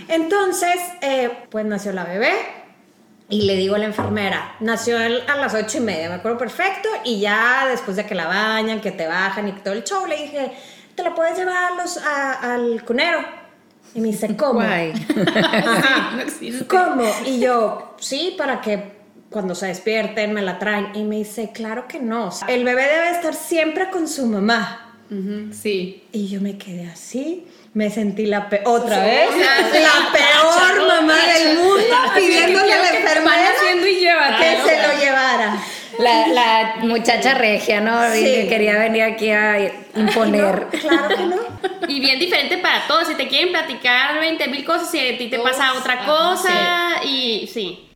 Entonces, 0.08 0.76
eh, 1.02 1.30
pues 1.50 1.66
nació 1.66 1.92
la 1.92 2.04
bebé 2.06 2.32
y 3.32 3.44
le 3.48 3.56
digo 3.56 3.74
a 3.76 3.80
la 3.80 3.86
enfermera, 3.86 4.56
nació 4.60 4.98
a 5.00 5.36
las 5.38 5.54
ocho 5.56 5.80
y 5.80 5.82
media, 5.82 6.10
me 6.10 6.16
acuerdo 6.16 6.38
perfecto, 6.38 6.88
y 7.04 7.20
ya 7.22 7.66
después 7.70 7.98
de 7.98 8.06
que 8.06 8.14
la 8.14 8.28
bañan, 8.28 8.80
que 8.82 8.92
te 8.92 9.08
bajan 9.08 9.48
y 9.48 9.54
todo 9.54 9.74
el 9.74 9.84
show, 9.84 10.06
le 10.06 10.18
dije, 10.18 10.52
¿te 10.94 11.02
la 11.02 11.16
puedes 11.16 11.38
llevar 11.38 11.72
a 11.72 11.76
los- 11.76 11.98
a- 11.98 12.54
al 12.54 12.84
cunero? 12.86 13.20
Y 13.96 14.00
me 14.02 14.10
dice, 14.10 14.36
¿cómo? 14.38 14.62
No. 16.42 16.66
¿Cómo? 16.68 17.04
Y 17.26 17.40
yo, 17.40 17.96
sí, 18.00 18.36
para 18.38 18.62
que 18.62 19.00
cuando 19.30 19.56
se 19.56 19.68
despierten 19.68 20.34
me 20.34 20.42
la 20.42 20.60
traen. 20.60 20.90
Y 20.96 21.04
me 21.04 21.18
dice, 21.18 21.52
claro 21.54 21.88
que 21.88 22.00
no. 22.00 22.28
O 22.28 22.32
sea, 22.32 22.48
el 22.48 22.64
bebé 22.64 22.84
debe 22.84 23.12
estar 23.12 23.34
siempre 23.34 23.90
con 23.90 24.08
su 24.08 24.26
mamá. 24.28 24.96
Ujú, 25.10 25.54
sí. 25.54 26.04
Y 26.12 26.28
yo 26.28 26.42
me 26.42 26.58
quedé 26.58 26.88
así. 26.90 27.48
Me 27.74 27.90
sentí 27.90 28.26
la 28.26 28.50
peor, 28.50 28.64
otra 28.82 29.04
vez, 29.04 29.30
la 29.38 30.12
peor 30.12 30.88
mamá 30.88 31.16
del 31.16 31.58
mundo 31.58 31.96
pidiéndole 32.16 32.74
a 32.74 32.82
la 32.82 32.90
enfermera 32.90 33.52
que 34.40 34.62
se 34.62 34.88
lo 34.88 35.00
llevara. 35.00 35.58
La, 36.00 36.28
la 36.28 36.76
muchacha 36.82 37.34
regia, 37.34 37.80
¿no? 37.82 38.14
Y 38.16 38.20
Sí. 38.20 38.26
que 38.26 38.48
quería 38.50 38.78
venir 38.78 39.04
aquí 39.04 39.30
a 39.30 39.72
imponer. 39.96 40.68
No, 40.74 40.80
claro 40.80 41.08
que 41.10 41.24
no. 41.24 41.36
Y 41.88 42.00
bien 42.00 42.18
diferente 42.18 42.58
para 42.58 42.88
todos. 42.88 43.08
Si 43.08 43.16
te 43.16 43.28
quieren 43.28 43.50
platicar 43.50 44.20
20 44.20 44.48
mil 44.48 44.64
cosas 44.66 44.94
y 44.96 45.00
a 45.14 45.18
ti 45.18 45.30
te 45.30 45.40
pasa 45.40 45.74
otra 45.74 45.94
ajá, 45.96 46.06
cosa. 46.06 47.04
Y 47.04 47.48
sí. 47.54 47.90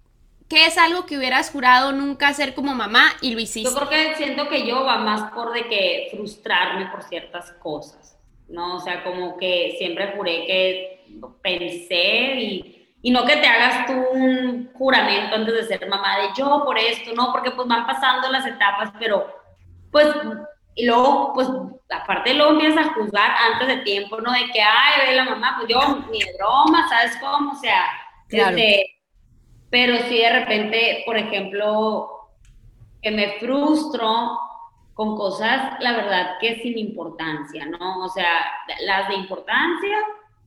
¿Qué 0.49 0.67
es 0.67 0.77
algo 0.77 1.05
que 1.05 1.17
hubieras 1.17 1.49
jurado 1.49 1.91
nunca 1.93 2.27
hacer 2.27 2.53
como 2.53 2.75
mamá 2.75 3.11
y 3.21 3.33
lo 3.33 3.39
hiciste? 3.39 3.69
Yo 3.69 3.75
creo 3.75 3.89
que 3.89 4.15
siento 4.15 4.47
que 4.49 4.67
yo 4.67 4.83
va 4.83 4.97
más 4.97 5.31
por 5.31 5.51
de 5.53 5.67
que 5.67 6.09
frustrarme 6.11 6.85
por 6.87 7.01
ciertas 7.03 7.51
cosas, 7.53 8.14
¿no? 8.47 8.75
O 8.75 8.79
sea, 8.79 9.03
como 9.03 9.37
que 9.37 9.75
siempre 9.77 10.13
juré 10.15 10.45
que 10.45 11.05
pensé 11.41 12.35
y, 12.35 12.87
y 13.01 13.11
no 13.11 13.25
que 13.25 13.37
te 13.37 13.47
hagas 13.47 13.85
tú 13.85 13.93
un 13.93 14.71
juramento 14.73 15.35
antes 15.35 15.53
de 15.53 15.63
ser 15.63 15.87
mamá 15.87 16.17
de 16.19 16.27
yo 16.37 16.63
por 16.65 16.77
esto, 16.77 17.13
¿no? 17.13 17.31
Porque 17.31 17.51
pues 17.51 17.67
van 17.67 17.85
pasando 17.85 18.29
las 18.31 18.45
etapas, 18.45 18.91
pero 18.99 19.27
pues, 19.91 20.07
y 20.75 20.85
luego, 20.85 21.31
pues, 21.33 21.47
aparte 21.89 22.33
luego 22.33 22.51
empiezas 22.51 22.87
a 22.87 22.93
juzgar 22.93 23.31
antes 23.53 23.67
de 23.67 23.77
tiempo, 23.83 24.19
¿no? 24.19 24.31
De 24.31 24.45
que, 24.51 24.61
ay, 24.61 25.07
ve 25.07 25.15
la 25.15 25.23
mamá, 25.25 25.55
pues 25.57 25.69
yo, 25.69 26.05
ni 26.11 26.19
de 26.19 26.33
broma, 26.37 26.87
¿sabes 26.89 27.15
cómo? 27.21 27.51
O 27.51 27.55
sea, 27.55 27.85
Claro. 28.27 28.57
este, 28.57 28.95
pero 29.69 29.97
sí 30.09 30.17
de 30.17 30.39
repente, 30.39 31.03
por 31.05 31.17
ejemplo, 31.17 32.29
que 33.01 33.11
me 33.11 33.39
frustro 33.39 34.39
con 34.95 35.17
cosas, 35.17 35.77
la 35.81 35.91
verdad, 35.91 36.37
que 36.39 36.61
sin 36.61 36.77
importancia, 36.77 37.65
¿no? 37.65 38.05
O 38.05 38.09
sea, 38.09 38.45
las 38.85 39.09
de 39.09 39.15
importancia, 39.15 39.97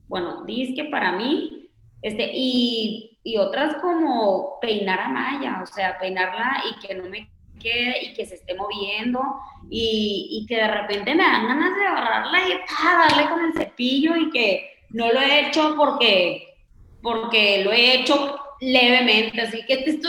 bueno, 0.08 0.42
dices 0.44 0.74
que 0.74 0.84
para 0.84 1.12
mí, 1.12 1.68
este, 2.00 2.30
y, 2.32 3.18
y 3.22 3.36
otras 3.36 3.76
como 3.76 4.58
peinar 4.60 5.00
a 5.00 5.08
Maya, 5.08 5.60
o 5.62 5.66
sea, 5.66 5.98
peinarla 5.98 6.62
y 6.70 6.86
que 6.86 6.94
no 6.94 7.10
me 7.10 7.30
quede 7.60 8.04
y 8.04 8.14
que 8.14 8.24
se 8.24 8.36
esté 8.36 8.54
moviendo 8.54 9.20
y, 9.68 10.28
y 10.30 10.46
que 10.46 10.56
de 10.56 10.68
repente 10.68 11.14
me 11.14 11.24
dan 11.24 11.46
ganas 11.46 11.76
de 11.76 11.86
agarrarla 11.86 12.48
y 12.48 12.52
¡pah! 12.52 13.06
darle 13.06 13.28
con 13.28 13.44
el 13.44 13.52
cepillo 13.52 14.16
y 14.16 14.30
que 14.30 14.78
no 14.90 15.12
lo 15.12 15.20
he 15.20 15.48
hecho 15.48 15.74
porque, 15.76 16.54
porque 17.02 17.64
lo 17.64 17.72
he 17.72 17.96
hecho 17.96 18.40
levemente, 18.60 19.42
así 19.42 19.62
que, 19.66 19.76
te 19.78 20.00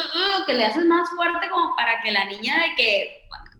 que 0.47 0.53
le 0.53 0.65
haces 0.65 0.85
más 0.85 1.09
fuerte 1.09 1.49
como 1.49 1.75
para 1.75 2.01
que 2.01 2.11
la 2.11 2.23
niña 2.23 2.55
de 2.55 2.75
que 2.75 3.18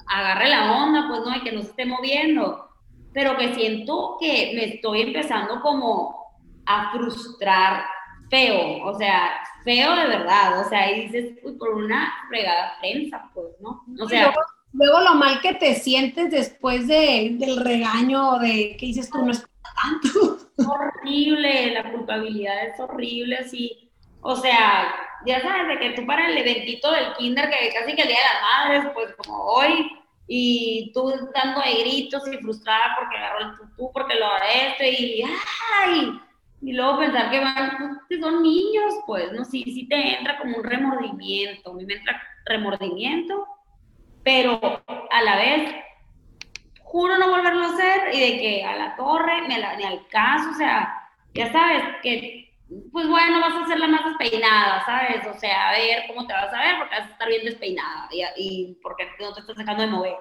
agarre 0.10 0.50
la 0.50 0.84
onda, 0.84 1.08
pues 1.08 1.22
no, 1.22 1.36
y 1.36 1.42
que 1.42 1.52
no 1.52 1.62
se 1.62 1.70
esté 1.70 1.86
moviendo, 1.86 2.70
pero 3.14 3.38
que 3.38 3.54
siento 3.54 4.18
que 4.20 4.52
me 4.56 4.76
estoy 4.76 5.02
empezando 5.02 5.62
como 5.62 6.16
a 6.66 6.92
frustrar 6.92 7.86
feo, 8.30 8.86
o 8.86 8.98
sea, 8.98 9.42
feo 9.64 9.96
de 9.96 10.08
verdad, 10.08 10.62
o 10.62 10.70
sea, 10.70 10.92
y 10.92 11.08
dices, 11.08 11.38
uy, 11.44 11.54
por 11.54 11.70
una 11.70 12.12
fregada 12.28 12.74
prensa, 12.80 13.30
pues, 13.34 13.48
¿no? 13.60 13.84
O 14.00 14.08
sea, 14.08 14.26
luego, 14.26 14.42
luego 14.74 15.00
lo 15.02 15.16
mal 15.16 15.42
que 15.42 15.56
te 15.56 15.76
sientes 15.76 16.30
después 16.32 16.88
de, 16.88 17.36
del 17.40 17.58
regaño 17.58 18.38
de 18.40 18.78
que 18.78 18.88
dices 18.88 19.10
tú 19.10 19.26
no 19.26 19.32
es 19.32 19.46
tanto. 19.82 20.38
horrible, 20.68 21.72
la 21.72 21.92
culpabilidad 21.92 22.68
es 22.68 22.80
horrible, 22.80 23.38
así, 23.38 23.92
o 24.22 24.36
sea, 24.36 24.94
ya 25.26 25.42
sabes, 25.42 25.68
de 25.68 25.80
que 25.80 25.90
tú 25.92 26.06
para 26.06 26.28
el 26.28 26.38
eventito 26.38 26.92
del 26.92 27.14
kinder, 27.14 27.50
que 27.50 27.74
casi 27.74 27.96
que 27.96 28.02
el 28.04 28.08
Día 28.08 28.18
de 28.18 28.34
las 28.34 28.42
Madres, 28.42 28.92
pues 28.94 29.14
como 29.16 29.44
hoy, 29.44 29.92
y 30.28 30.92
tú 30.94 31.12
dando 31.34 31.62
de 31.62 31.74
gritos 31.82 32.24
y 32.32 32.38
frustrada 32.38 32.96
porque 33.00 33.18
agarró 33.18 33.40
el 33.52 33.58
tutú, 33.58 33.92
porque 33.92 34.16
lo 34.16 34.28
esto, 34.38 34.84
y 34.84 35.24
¡ay! 35.84 36.20
Y 36.62 36.74
luego 36.74 37.00
pensar 37.00 37.32
que 37.32 37.40
van, 37.40 37.98
pues, 38.08 38.20
son 38.20 38.44
niños, 38.44 38.94
pues, 39.08 39.32
¿no? 39.32 39.46
Sí, 39.46 39.64
sí 39.64 39.88
te 39.88 40.18
entra 40.18 40.38
como 40.38 40.58
un 40.58 40.64
remordimiento, 40.64 41.72
a 41.72 41.74
mí 41.74 41.86
me 41.86 41.96
entra 41.96 42.22
remordimiento, 42.46 43.48
pero 44.24 44.60
a 45.10 45.22
la 45.24 45.38
vez 45.38 45.74
juro 46.82 47.18
no 47.18 47.30
volverlo 47.30 47.64
a 47.66 47.70
hacer 47.70 48.14
y 48.14 48.20
de 48.20 48.40
que 48.40 48.64
a 48.64 48.76
la 48.76 48.96
torre, 48.96 49.46
a 49.46 49.58
la- 49.58 49.70
al 49.88 50.08
caso, 50.08 50.50
o 50.52 50.54
sea, 50.56 51.08
ya 51.34 51.52
sabes 51.52 51.84
que, 52.04 52.49
pues 52.92 53.08
bueno, 53.08 53.40
vas 53.40 53.54
a 53.54 53.64
hacer 53.64 53.80
la 53.80 53.88
más 53.88 54.06
despeinada, 54.06 54.86
¿sabes? 54.86 55.26
O 55.28 55.40
sea, 55.40 55.70
a 55.70 55.72
ver 55.74 56.04
cómo 56.08 56.28
te 56.28 56.34
vas 56.34 56.54
a 56.54 56.60
ver 56.60 56.78
porque 56.78 56.96
vas 56.96 57.08
a 57.08 57.12
estar 57.12 57.28
bien 57.28 57.46
despeinada 57.46 58.08
y, 58.12 58.24
y 58.38 58.78
porque 58.82 59.08
no 59.20 59.34
te 59.34 59.42
estás 59.42 59.58
dejando 59.58 59.84
de 59.84 59.90
mover. 59.90 60.18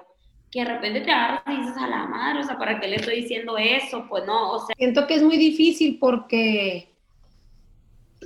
Que 0.51 0.63
de 0.63 0.73
repente 0.73 1.01
te 1.01 1.11
agarras 1.11 1.43
y 1.47 1.57
dices 1.57 1.77
a 1.77 1.87
la 1.87 2.05
madre, 2.05 2.39
o 2.39 2.43
sea, 2.43 2.57
¿para 2.57 2.79
qué 2.79 2.87
le 2.87 2.95
estoy 2.95 3.21
diciendo 3.21 3.55
eso? 3.57 4.05
Pues 4.09 4.25
no, 4.25 4.53
o 4.53 4.59
sea, 4.65 4.75
Siento 4.75 5.05
que 5.05 5.15
es 5.15 5.21
muy 5.21 5.37
difícil 5.37 5.99
porque 5.99 6.89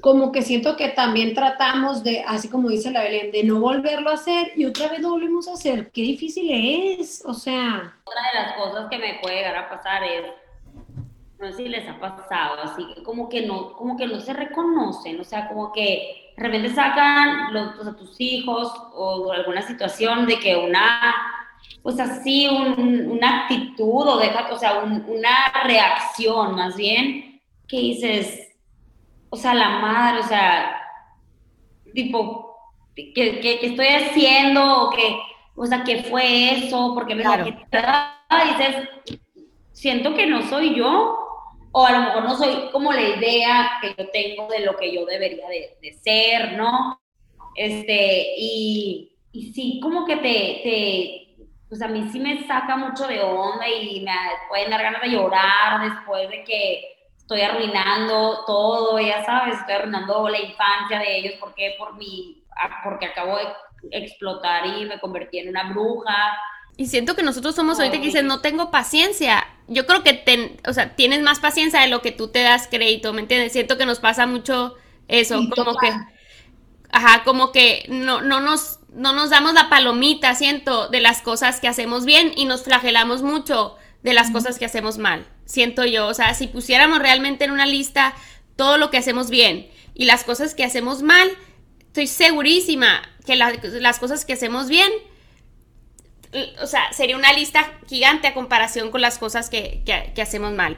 como 0.02 0.32
que 0.32 0.42
siento 0.42 0.76
que 0.76 0.90
también 0.90 1.34
tratamos 1.34 2.04
de, 2.04 2.24
así 2.28 2.50
como 2.50 2.70
dice 2.70 2.92
la 2.92 3.04
Belén, 3.04 3.32
de 3.32 3.44
no 3.44 3.60
volverlo 3.60 4.10
a 4.10 4.14
hacer 4.16 4.52
y 4.56 4.66
otra 4.66 4.88
vez 4.88 5.02
lo 5.02 5.12
volvemos 5.12 5.48
a 5.48 5.54
hacer. 5.54 5.92
Qué 5.92 6.02
difícil 6.02 6.50
es, 7.00 7.24
o 7.26 7.34
sea. 7.34 7.96
otra 8.04 8.22
de 8.32 8.40
las 8.40 8.54
cosas 8.54 8.90
que 8.90 8.98
me 8.98 9.20
puede 9.22 9.38
llegar 9.38 9.56
a 9.56 9.70
pasar 9.70 10.04
es, 10.04 10.26
no 11.44 11.52
sé 11.52 11.58
si 11.64 11.70
les 11.70 11.88
ha 11.88 12.00
pasado, 12.00 12.62
así 12.64 12.86
que 12.94 13.04
como 13.04 13.28
que 13.30 13.46
no, 13.46 13.74
como 13.74 13.98
que 13.98 14.08
no 14.08 14.20
se 14.20 14.34
reconocen, 14.34 15.20
o 15.20 15.24
sea, 15.24 15.48
como 15.50 15.72
que 15.72 16.32
de 16.38 16.44
repente 16.44 16.70
sacan 16.70 17.54
los, 17.54 17.78
o 17.80 17.84
sea, 17.84 17.94
tus 17.94 18.16
hijos 18.20 18.72
o 18.94 19.32
alguna 19.32 19.62
situación 19.62 20.26
de 20.26 20.40
que 20.40 20.56
una, 20.56 21.14
pues 21.82 22.00
así, 22.00 22.48
un- 22.48 23.12
una 23.12 23.42
actitud 23.44 24.08
o 24.08 24.18
deja, 24.18 24.52
o 24.52 24.58
sea, 24.58 24.80
un- 24.84 25.06
una 25.08 25.52
reacción 25.64 26.56
más 26.56 26.76
bien, 26.76 27.42
que 27.68 27.78
dices, 27.78 28.50
o 29.30 29.36
sea, 29.36 29.54
la 29.54 29.70
madre, 29.80 30.20
o 30.22 30.24
sea, 30.24 30.80
tipo, 31.94 32.56
¿qué, 32.96 33.14
qué- 33.14 33.40
qué 33.42 33.66
estoy 33.68 33.88
haciendo? 33.88 34.84
O, 34.84 34.90
que, 34.92 35.18
o 35.56 35.66
sea, 35.66 35.84
¿qué 35.84 36.04
fue 36.04 36.54
eso? 36.66 36.94
Porque 36.96 37.16
me 37.16 37.24
Claro. 37.24 37.46
dices, 37.46 38.90
siento 39.72 40.14
que 40.14 40.26
no 40.28 40.42
soy 40.44 40.76
yo, 40.76 41.23
o 41.76 41.86
a 41.86 41.92
lo 41.92 42.00
mejor 42.02 42.24
no 42.24 42.38
soy 42.38 42.70
como 42.72 42.94
la 42.94 43.02
idea 43.02 43.80
que 43.82 43.96
yo 43.98 44.10
tengo 44.12 44.48
de 44.48 44.60
lo 44.60 44.78
que 44.78 44.94
yo 44.94 45.06
debería 45.06 45.48
de, 45.48 45.94
ser, 46.04 46.54
¿no? 46.54 47.02
Este, 47.56 48.36
y, 48.38 49.18
y 49.32 49.54
sí, 49.54 49.80
como 49.82 50.06
que 50.06 50.18
te, 50.18 50.62
te, 50.64 51.46
pues 51.68 51.82
a 51.82 51.88
mí 51.88 52.08
sí 52.12 52.20
me 52.20 52.46
saca 52.46 52.78
mucho 52.78 53.08
de 53.08 53.22
onda 53.22 53.68
y 53.68 54.02
me 54.02 54.12
pueden 54.50 54.70
dar 54.70 54.84
ganas 54.84 55.02
de 55.02 55.10
llorar 55.10 55.82
después 55.82 56.30
de 56.30 56.44
que 56.44 56.94
estoy 57.18 57.42
arruinando 57.42 58.46
todo, 58.46 59.00
ya 59.00 59.26
sabes, 59.26 59.58
estoy 59.58 59.74
arruinando 59.74 60.30
la 60.30 60.40
infancia 60.40 61.00
de 61.00 61.18
ellos, 61.18 61.34
porque 61.40 61.74
por 61.80 61.96
mi, 61.96 62.44
ah, 62.56 62.82
porque 62.84 63.08
acabo 63.08 63.38
de 63.38 63.48
explotar 63.92 64.68
y 64.68 64.86
me 64.86 65.00
convertí 65.00 65.40
en 65.40 65.50
una 65.50 65.72
bruja. 65.72 66.38
Y 66.76 66.88
siento 66.88 67.16
que 67.16 67.22
nosotros 67.24 67.56
somos 67.56 67.78
ahorita 67.80 68.00
que 68.00 68.08
dices, 68.08 68.24
no 68.24 68.42
tengo 68.42 68.72
paciencia. 68.72 69.46
Yo 69.68 69.86
creo 69.86 70.04
que 70.04 70.14
ten- 70.14 70.60
o 70.68 70.74
sea, 70.74 70.96
tienes 70.96 71.22
más 71.22 71.40
paciencia 71.40 71.80
de 71.82 71.88
lo 71.88 72.02
que 72.02 72.12
tú 72.12 72.30
te 72.30 72.40
das 72.42 72.68
crédito, 72.68 73.14
¿me 73.14 73.22
entiendes? 73.22 73.54
Siento 73.54 73.78
que 73.78 73.86
nos 73.86 74.00
pasa 74.00 74.26
mucho 74.26 74.76
eso, 75.08 75.40
Sí, 75.40 75.50
como 75.50 75.74
total. 75.74 76.08
que, 76.08 76.14
ajá, 76.92 77.24
como 77.24 77.52
que 77.52 77.86
no, 77.90 78.22
no 78.22 78.40
nos, 78.42 78.80
no 78.92 79.14
nos 79.14 79.30
damos 79.30 79.54
la 79.54 79.70
palomita, 79.70 80.34
siento, 80.36 80.88
de 80.90 81.00
las 81.00 81.22
cosas 81.22 81.60
que 81.60 81.68
hacemos 81.68 82.06
bien 82.06 82.32
y 82.36 82.46
nos 82.46 82.64
flagelamos 82.64 83.22
mucho 83.22 83.76
de 84.02 84.14
las 84.14 84.32
cosas 84.32 84.58
que 84.60 84.66
hacemos 84.66 84.98
mal, 84.98 85.28
siento 85.46 85.86
yo. 85.86 86.08
O 86.08 86.14
sea, 86.14 86.34
si 86.34 86.48
pusiéramos 86.48 87.00
realmente 87.00 87.46
en 87.46 87.52
una 87.52 87.66
lista 87.68 88.16
todo 88.56 88.78
lo 88.78 88.90
que 88.90 88.98
hacemos 88.98 89.30
bien 89.30 89.70
y 89.94 90.06
las 90.06 90.24
cosas 90.24 90.56
que 90.56 90.64
hacemos 90.64 91.04
mal, 91.04 91.30
estoy 91.82 92.08
segurísima 92.08 93.02
que 93.26 93.36
la- 93.36 93.54
las 93.80 94.00
cosas 94.00 94.26
que 94.26 94.34
hacemos 94.34 94.68
bien 94.68 94.92
o 96.62 96.68
sea, 96.68 96.92
sería 96.94 97.16
una 97.18 97.34
lista 97.34 97.72
gigante 97.88 98.28
a 98.28 98.34
comparación 98.34 98.92
con 98.92 99.02
las 99.02 99.18
cosas 99.18 99.50
que, 99.50 99.82
que- 99.86 100.12
que 100.16 100.22
hacemos 100.22 100.52
mal. 100.54 100.78